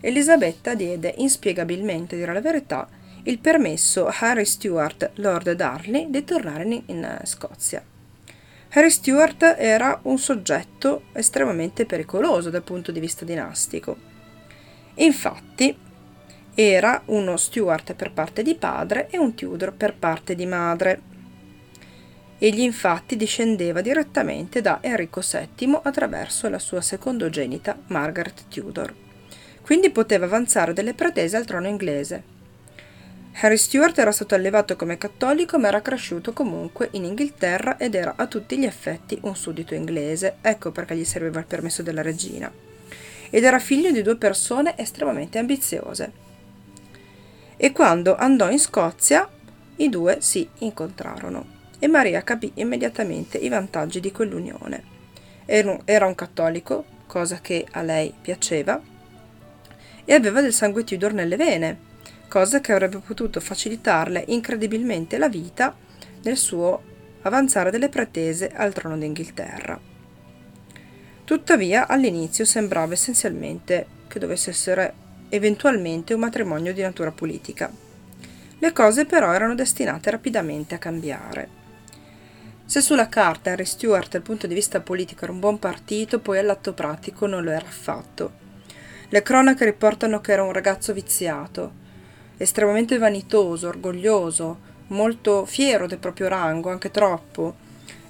Elisabetta 0.00 0.74
diede 0.74 1.12
inspiegabilmente, 1.18 2.16
dire 2.16 2.32
la 2.32 2.40
verità, 2.40 2.88
il 3.26 3.38
permesso 3.38 4.06
a 4.06 4.14
Harry 4.20 4.44
Stuart, 4.44 5.10
Lord 5.14 5.52
Darley, 5.52 6.10
di 6.10 6.24
tornare 6.24 6.64
in, 6.64 6.82
in 6.86 7.18
Scozia. 7.24 7.82
Harry 8.70 8.90
Stuart 8.90 9.56
era 9.58 9.98
un 10.02 10.18
soggetto 10.18 11.04
estremamente 11.12 11.86
pericoloso 11.86 12.50
dal 12.50 12.62
punto 12.62 12.92
di 12.92 13.00
vista 13.00 13.24
dinastico. 13.24 13.96
Infatti, 14.94 15.76
era 16.54 17.02
uno 17.06 17.36
Stuart 17.36 17.94
per 17.94 18.12
parte 18.12 18.42
di 18.42 18.54
padre 18.54 19.08
e 19.10 19.18
un 19.18 19.34
Tudor 19.34 19.72
per 19.74 19.94
parte 19.94 20.34
di 20.34 20.46
madre. 20.46 21.00
Egli 22.38 22.60
infatti 22.60 23.16
discendeva 23.16 23.80
direttamente 23.80 24.60
da 24.60 24.78
Enrico 24.82 25.20
VII 25.20 25.80
attraverso 25.82 26.48
la 26.48 26.58
sua 26.58 26.80
secondogenita 26.80 27.76
Margaret 27.88 28.44
Tudor. 28.48 28.94
Quindi 29.62 29.90
poteva 29.90 30.26
avanzare 30.26 30.72
delle 30.72 30.94
pretese 30.94 31.36
al 31.36 31.44
trono 31.44 31.66
inglese, 31.66 32.34
Harry 33.38 33.58
Stuart 33.58 33.98
era 33.98 34.12
stato 34.12 34.34
allevato 34.34 34.76
come 34.76 34.96
cattolico 34.96 35.58
ma 35.58 35.68
era 35.68 35.82
cresciuto 35.82 36.32
comunque 36.32 36.88
in 36.92 37.04
Inghilterra 37.04 37.76
ed 37.76 37.94
era 37.94 38.14
a 38.16 38.26
tutti 38.26 38.58
gli 38.58 38.64
effetti 38.64 39.18
un 39.22 39.36
suddito 39.36 39.74
inglese, 39.74 40.36
ecco 40.40 40.70
perché 40.70 40.96
gli 40.96 41.04
serviva 41.04 41.40
il 41.40 41.44
permesso 41.44 41.82
della 41.82 42.00
regina. 42.00 42.50
Ed 43.28 43.44
era 43.44 43.58
figlio 43.58 43.90
di 43.90 44.00
due 44.00 44.16
persone 44.16 44.78
estremamente 44.78 45.38
ambiziose. 45.38 46.12
E 47.58 47.72
quando 47.72 48.16
andò 48.16 48.50
in 48.50 48.58
Scozia, 48.58 49.28
i 49.76 49.88
due 49.90 50.18
si 50.20 50.48
incontrarono 50.60 51.54
e 51.78 51.88
Maria 51.88 52.22
capì 52.22 52.52
immediatamente 52.54 53.36
i 53.36 53.50
vantaggi 53.50 54.00
di 54.00 54.12
quell'unione. 54.12 54.94
Era 55.44 56.06
un 56.06 56.14
cattolico, 56.14 56.84
cosa 57.06 57.40
che 57.42 57.66
a 57.70 57.82
lei 57.82 58.14
piaceva, 58.18 58.80
e 60.06 60.14
aveva 60.14 60.40
del 60.40 60.54
sangue 60.54 60.84
Tudor 60.84 61.12
nelle 61.12 61.36
vene, 61.36 61.85
cosa 62.28 62.60
che 62.60 62.72
avrebbe 62.72 62.98
potuto 62.98 63.40
facilitarle 63.40 64.24
incredibilmente 64.28 65.18
la 65.18 65.28
vita 65.28 65.74
nel 66.22 66.36
suo 66.36 66.82
avanzare 67.22 67.70
delle 67.70 67.88
pretese 67.88 68.50
al 68.52 68.72
trono 68.72 68.96
d'Inghilterra. 68.96 69.78
Tuttavia, 71.24 71.88
all'inizio 71.88 72.44
sembrava 72.44 72.92
essenzialmente 72.92 73.86
che 74.06 74.18
dovesse 74.18 74.50
essere 74.50 74.94
eventualmente 75.28 76.14
un 76.14 76.20
matrimonio 76.20 76.72
di 76.72 76.82
natura 76.82 77.10
politica. 77.10 77.70
Le 78.58 78.72
cose 78.72 79.06
però 79.06 79.32
erano 79.32 79.54
destinate 79.54 80.10
rapidamente 80.10 80.74
a 80.74 80.78
cambiare. 80.78 81.64
Se 82.64 82.80
sulla 82.80 83.08
carta 83.08 83.50
Henry 83.50 83.64
Stuart 83.64 84.12
dal 84.12 84.22
punto 84.22 84.46
di 84.46 84.54
vista 84.54 84.80
politico 84.80 85.24
era 85.24 85.32
un 85.32 85.40
buon 85.40 85.58
partito, 85.58 86.20
poi 86.20 86.38
all'atto 86.38 86.72
pratico 86.72 87.26
non 87.26 87.44
lo 87.44 87.50
era 87.50 87.66
affatto. 87.66 88.44
Le 89.08 89.22
cronache 89.22 89.64
riportano 89.64 90.20
che 90.20 90.32
era 90.32 90.42
un 90.42 90.52
ragazzo 90.52 90.92
viziato, 90.92 91.84
estremamente 92.36 92.98
vanitoso, 92.98 93.68
orgoglioso, 93.68 94.58
molto 94.88 95.44
fiero 95.46 95.86
del 95.86 95.98
proprio 95.98 96.28
rango, 96.28 96.70
anche 96.70 96.90
troppo, 96.90 97.54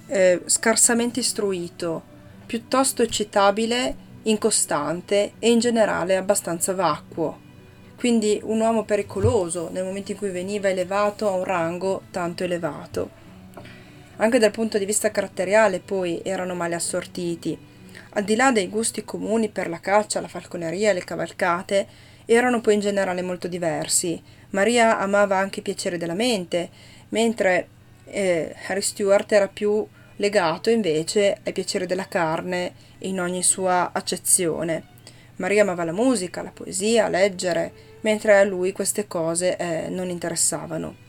eh, 0.07 0.41
scarsamente 0.45 1.19
istruito, 1.19 2.01
piuttosto 2.45 3.03
eccitabile 3.03 4.05
incostante 4.23 5.33
e 5.39 5.49
in 5.49 5.59
generale 5.59 6.15
abbastanza 6.15 6.73
vacuo. 6.73 7.45
Quindi 7.95 8.39
un 8.43 8.59
uomo 8.59 8.83
pericoloso 8.83 9.69
nel 9.71 9.83
momento 9.83 10.11
in 10.11 10.17
cui 10.17 10.29
veniva 10.29 10.69
elevato 10.69 11.27
a 11.27 11.31
un 11.31 11.43
rango 11.43 12.03
tanto 12.11 12.43
elevato. 12.43 13.09
Anche 14.17 14.39
dal 14.39 14.51
punto 14.51 14.77
di 14.77 14.85
vista 14.85 15.11
caratteriale 15.11 15.79
poi 15.79 16.21
erano 16.23 16.53
male 16.53 16.75
assortiti. 16.75 17.57
Al 18.11 18.23
di 18.23 18.35
là 18.35 18.51
dei 18.51 18.67
gusti 18.67 19.03
comuni 19.03 19.49
per 19.49 19.69
la 19.69 19.79
caccia, 19.79 20.21
la 20.21 20.27
falconeria 20.27 20.91
e 20.91 20.93
le 20.93 21.03
cavalcate, 21.03 21.87
erano 22.35 22.61
poi 22.61 22.75
in 22.75 22.79
generale 22.81 23.21
molto 23.21 23.47
diversi. 23.47 24.21
Maria 24.51 24.99
amava 24.99 25.37
anche 25.37 25.59
i 25.59 25.63
piaceri 25.63 25.97
della 25.97 26.13
mente, 26.13 26.69
mentre 27.09 27.67
eh, 28.05 28.55
Harry 28.67 28.81
Stewart 28.81 29.31
era 29.31 29.47
più 29.47 29.85
legato 30.17 30.69
invece 30.69 31.39
ai 31.43 31.53
piaceri 31.53 31.85
della 31.85 32.07
carne 32.07 32.73
in 32.99 33.19
ogni 33.19 33.43
sua 33.43 33.91
accezione. 33.93 34.95
Maria 35.37 35.61
amava 35.61 35.83
la 35.83 35.91
musica, 35.91 36.41
la 36.41 36.51
poesia, 36.51 37.07
leggere, 37.07 37.71
mentre 38.01 38.37
a 38.37 38.43
lui 38.43 38.71
queste 38.71 39.07
cose 39.07 39.55
eh, 39.55 39.89
non 39.89 40.09
interessavano. 40.09 41.05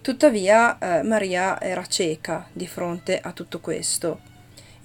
Tuttavia 0.00 0.78
eh, 0.78 1.02
Maria 1.02 1.60
era 1.60 1.84
cieca 1.86 2.48
di 2.52 2.66
fronte 2.66 3.18
a 3.20 3.32
tutto 3.32 3.60
questo. 3.60 4.34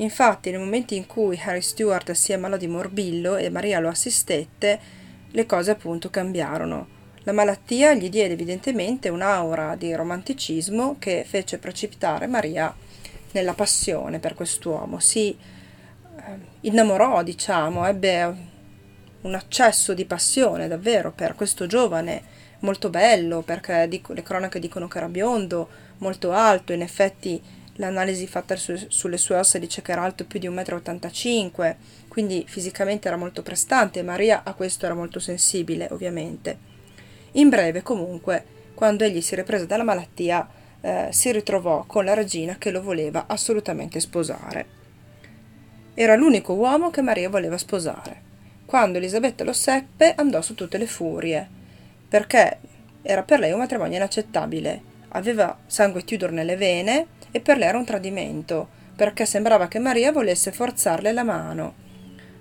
Infatti, 0.02 0.49
nel 0.49 0.60
momento 0.60 0.95
in 0.95 1.06
cui 1.06 1.39
Harry 1.43 1.62
Stewart 1.62 2.12
si 2.12 2.34
ammalò 2.34 2.58
di 2.58 2.68
morbillo 2.68 3.36
e 3.36 3.49
Maria 3.49 3.80
lo 3.80 3.88
assistette, 3.88 4.80
le 5.30 5.45
cose 5.45 5.72
appunto 5.72 6.10
cambiarono. 6.10 6.99
La 7.24 7.34
malattia 7.34 7.93
gli 7.93 8.10
diede 8.10 8.34
evidentemente 8.34 9.10
un'aura 9.10 9.76
di 9.76 9.93
romanticismo 9.93 10.95
che 10.97 11.24
fece 11.28 11.60
precipitare 11.60 12.26
Maria 12.26 12.74
nella 13.34 13.54
passione 13.54 14.18
per 14.18 14.34
quest'uomo. 14.34 14.99
Si 14.99 15.30
eh, 15.30 16.22
innamorò, 16.62 17.22
diciamo, 17.22 17.86
ebbe 17.86 18.49
un 19.22 19.36
accesso 19.36 19.93
di 19.93 20.06
passione 20.06 20.68
davvero 20.68 21.12
per 21.12 21.36
questo 21.36 21.68
giovane 21.68 22.24
molto 22.62 22.89
bello, 22.89 23.43
perché 23.43 23.88
dico, 23.88 24.14
le 24.14 24.24
cronache 24.24 24.60
dicono 24.60 24.88
che 24.88 24.97
era 24.97 25.08
biondo, 25.08 25.70
molto 25.99 26.32
alto, 26.32 26.74
in 26.74 26.82
effetti 26.82 27.39
l'analisi 27.76 28.28
fatta 28.28 28.55
su, 28.55 28.76
sulle 28.88 29.17
sue 29.17 29.36
ossa 29.36 29.57
dice 29.57 29.82
che 29.82 29.91
era 29.91 30.03
alto 30.03 30.26
più 30.26 30.39
di 30.39 30.49
1,85 30.49 31.69
m, 31.69 31.76
quindi 32.07 32.43
fisicamente 32.47 33.07
era 33.07 33.17
molto 33.17 33.41
prestante, 33.41 34.03
Maria 34.03 34.41
a 34.43 34.53
questo 34.53 34.86
era 34.86 34.95
molto 34.95 35.19
sensibile, 35.19 35.88
ovviamente. 35.91 36.69
In 37.34 37.49
breve, 37.49 37.82
comunque, 37.82 38.43
quando 38.74 39.03
egli 39.03 39.22
si 39.22 39.36
riprese 39.36 39.65
dalla 39.65 39.84
malattia, 39.84 40.47
eh, 40.82 41.07
si 41.11 41.32
ritrovò 41.32 41.86
con 41.86 42.03
la 42.03 42.13
regina 42.13 42.57
che 42.57 42.72
lo 42.72 42.82
voleva 42.82 43.26
assolutamente 43.28 43.99
sposare. 43.99 44.80
Era 45.93 46.15
l'unico 46.15 46.53
uomo 46.53 46.89
che 46.89 47.01
Maria 47.01 47.30
voleva 47.30 47.57
sposare. 47.57 48.30
Quando 48.65 48.97
Elisabetta 48.97 49.43
lo 49.43 49.53
seppe, 49.53 50.13
andò 50.15 50.41
su 50.41 50.55
tutte 50.55 50.78
le 50.78 50.88
furie, 50.88 51.47
perché 52.07 52.57
era 53.01 53.24
per 53.24 53.39
lei 53.39 53.51
un 53.51 53.59
matrimonio 53.59 53.97
inaccettabile. 53.97 54.89
Aveva 55.09 55.57
sangue 55.67 56.03
Tudor 56.03 56.32
nelle 56.32 56.55
vene 56.55 57.07
e 57.32 57.40
per 57.40 57.58
lei 57.58 57.70
era 57.70 57.78
un 57.78 57.86
tradimento, 57.86 58.68
perché 58.96 59.26
sembrava 59.26 59.68
che 59.68 59.80
Maria 59.80 60.12
volesse 60.12 60.52
forzarle 60.52 61.12
la 61.12 61.24
mano. 61.24 61.90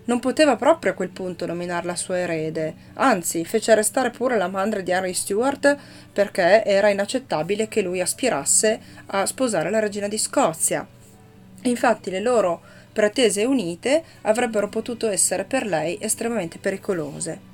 Non 0.05 0.19
poteva 0.19 0.57
proprio 0.57 0.93
a 0.93 0.95
quel 0.95 1.11
punto 1.11 1.47
nominarla 1.47 1.95
sua 1.95 2.19
erede, 2.19 2.75
anzi 2.95 3.45
fece 3.45 3.73
arrestare 3.73 4.11
pure 4.11 4.37
la 4.37 4.49
madre 4.49 4.83
di 4.83 4.91
Henry 4.91 5.13
Stuart 5.13 5.77
perché 6.13 6.65
era 6.65 6.89
inaccettabile 6.89 7.69
che 7.69 7.83
lui 7.83 8.01
aspirasse 8.01 8.81
a 9.07 9.25
sposare 9.27 9.71
la 9.71 9.79
regina 9.79 10.09
di 10.09 10.19
Scozia. 10.19 10.87
Infatti 11.63 12.11
le 12.11 12.21
loro 12.21 12.61
pretese 12.93 13.45
unite 13.45 14.03
avrebbero 14.23 14.69
potuto 14.69 15.09
essere 15.09 15.45
per 15.45 15.65
lei 15.65 15.97
estremamente 16.01 16.59
pericolose. 16.59 17.49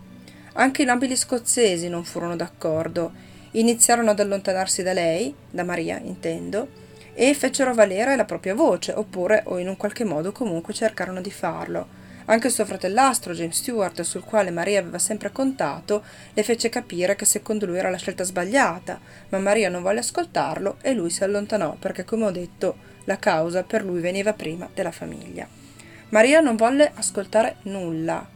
Anche 0.55 0.82
i 0.82 0.87
nobili 0.87 1.16
scozzesi 1.16 1.89
non 1.89 2.05
furono 2.05 2.37
d'accordo, 2.37 3.12
iniziarono 3.53 4.11
ad 4.11 4.20
allontanarsi 4.20 4.82
da 4.82 4.95
lei, 4.95 5.34
da 5.51 5.64
Maria 5.64 5.99
intendo, 5.99 6.84
e 7.16 7.34
fecero 7.34 7.74
valere 7.74 8.14
la 8.14 8.24
propria 8.24 8.54
voce, 8.54 8.92
oppure 8.92 9.42
o 9.46 9.58
in 9.58 9.68
un 9.68 9.76
qualche 9.76 10.04
modo 10.04 10.30
comunque 10.30 10.74
cercarono 10.74 11.20
di 11.20 11.32
farlo 11.32 12.04
anche 12.26 12.50
suo 12.50 12.64
fratellastro, 12.64 13.34
James 13.34 13.56
Stewart, 13.56 14.00
sul 14.02 14.24
quale 14.24 14.50
Maria 14.50 14.80
aveva 14.80 14.98
sempre 14.98 15.30
contato, 15.30 16.02
le 16.32 16.42
fece 16.42 16.68
capire 16.68 17.14
che 17.14 17.24
secondo 17.24 17.66
lui 17.66 17.78
era 17.78 17.88
la 17.88 17.98
scelta 17.98 18.24
sbagliata, 18.24 18.98
ma 19.28 19.38
Maria 19.38 19.68
non 19.68 19.82
volle 19.82 20.00
ascoltarlo 20.00 20.78
e 20.80 20.92
lui 20.92 21.10
si 21.10 21.22
allontanò 21.22 21.76
perché, 21.78 22.04
come 22.04 22.24
ho 22.24 22.32
detto, 22.32 22.94
la 23.04 23.18
causa 23.18 23.62
per 23.62 23.84
lui 23.84 24.00
veniva 24.00 24.32
prima 24.32 24.68
della 24.74 24.90
famiglia. 24.90 25.46
Maria 26.08 26.40
non 26.40 26.56
volle 26.56 26.90
ascoltare 26.94 27.58
nulla 27.62 28.28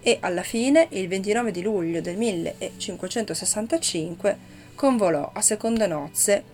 e 0.00 0.18
alla 0.20 0.42
fine, 0.42 0.86
il 0.90 1.08
29 1.08 1.50
di 1.50 1.62
luglio 1.62 2.00
del 2.00 2.16
1565, 2.16 4.38
convolò 4.76 5.32
a 5.32 5.40
seconde 5.40 5.88
nozze 5.88 6.51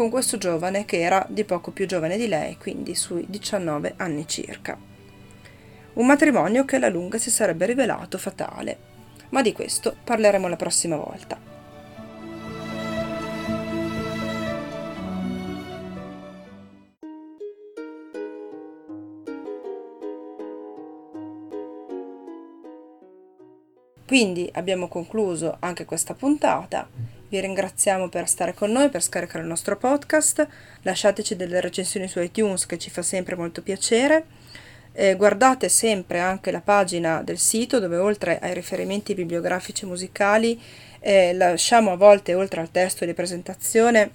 con 0.00 0.08
questo 0.08 0.38
giovane 0.38 0.86
che 0.86 0.98
era 0.98 1.26
di 1.28 1.44
poco 1.44 1.72
più 1.72 1.84
giovane 1.84 2.16
di 2.16 2.26
lei, 2.26 2.56
quindi 2.56 2.94
sui 2.94 3.26
19 3.28 3.96
anni 3.98 4.26
circa 4.26 4.78
un 5.92 6.06
matrimonio 6.06 6.64
che 6.64 6.76
alla 6.76 6.88
lunga 6.88 7.18
si 7.18 7.28
sarebbe 7.28 7.66
rivelato 7.66 8.16
fatale. 8.16 8.78
Ma 9.28 9.42
di 9.42 9.52
questo 9.52 9.94
parleremo 10.02 10.48
la 10.48 10.56
prossima 10.56 10.96
volta. 10.96 11.38
Quindi 24.06 24.48
abbiamo 24.54 24.88
concluso 24.88 25.58
anche 25.60 25.84
questa 25.84 26.14
puntata. 26.14 27.19
Vi 27.30 27.38
ringraziamo 27.38 28.08
per 28.08 28.26
stare 28.26 28.54
con 28.54 28.72
noi, 28.72 28.88
per 28.88 29.04
scaricare 29.04 29.44
il 29.44 29.48
nostro 29.48 29.76
podcast. 29.76 30.44
Lasciateci 30.82 31.36
delle 31.36 31.60
recensioni 31.60 32.08
su 32.08 32.18
iTunes 32.18 32.66
che 32.66 32.76
ci 32.76 32.90
fa 32.90 33.02
sempre 33.02 33.36
molto 33.36 33.62
piacere. 33.62 34.24
Eh, 34.90 35.14
guardate 35.14 35.68
sempre 35.68 36.18
anche 36.18 36.50
la 36.50 36.60
pagina 36.60 37.22
del 37.22 37.38
sito 37.38 37.78
dove 37.78 37.98
oltre 37.98 38.40
ai 38.40 38.52
riferimenti 38.52 39.14
bibliografici 39.14 39.86
musicali 39.86 40.60
eh, 40.98 41.32
lasciamo 41.32 41.92
a 41.92 41.96
volte 41.96 42.34
oltre 42.34 42.62
al 42.62 42.72
testo 42.72 43.04
di 43.04 43.14
presentazione 43.14 44.10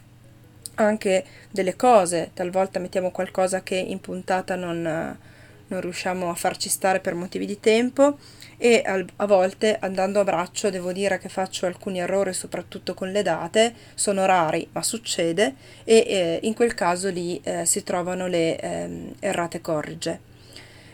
anche 0.76 1.24
delle 1.50 1.78
cose, 1.78 2.32
talvolta 2.34 2.80
mettiamo 2.80 3.12
qualcosa 3.12 3.64
che 3.64 3.76
in 3.78 4.02
puntata 4.02 4.56
non, 4.56 4.82
non 4.82 5.80
riusciamo 5.80 6.30
a 6.30 6.36
farci 6.36 6.68
stare 6.68 7.00
per 7.00 7.14
motivi 7.14 7.46
di 7.46 7.62
tempo 7.62 8.18
e 8.58 8.82
al, 8.86 9.06
a 9.18 9.26
volte 9.26 9.78
andando 9.80 10.20
a 10.20 10.24
braccio 10.24 10.70
devo 10.70 10.92
dire 10.92 11.18
che 11.18 11.30
faccio 11.30 11.66
alcuni 11.66 12.00
errori 12.00 12.34
soprattutto 12.34 12.94
con 12.94 13.12
le 13.12 13.22
date, 13.22 13.74
sono 13.94 14.26
rari 14.26 14.68
ma 14.72 14.82
succede 14.82 15.56
e 15.84 16.06
eh, 16.08 16.40
in 16.44 16.54
quel 16.54 16.74
caso 16.74 17.10
lì 17.10 17.40
eh, 17.44 17.66
si 17.66 17.84
trovano 17.84 18.28
le 18.28 18.58
ehm, 18.58 19.16
errate 19.20 19.62
corrige. 19.62 20.34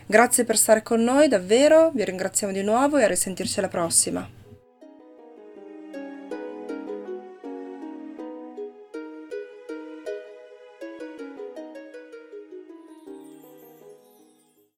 Grazie 0.06 0.44
per 0.44 0.58
stare 0.58 0.82
con 0.82 1.02
noi, 1.02 1.28
davvero, 1.28 1.90
vi 1.94 2.04
ringraziamo 2.04 2.52
di 2.52 2.62
nuovo 2.62 2.98
e 2.98 3.04
a 3.04 3.08
risentirci 3.08 3.60
alla 3.60 3.68
prossima. 3.68 4.41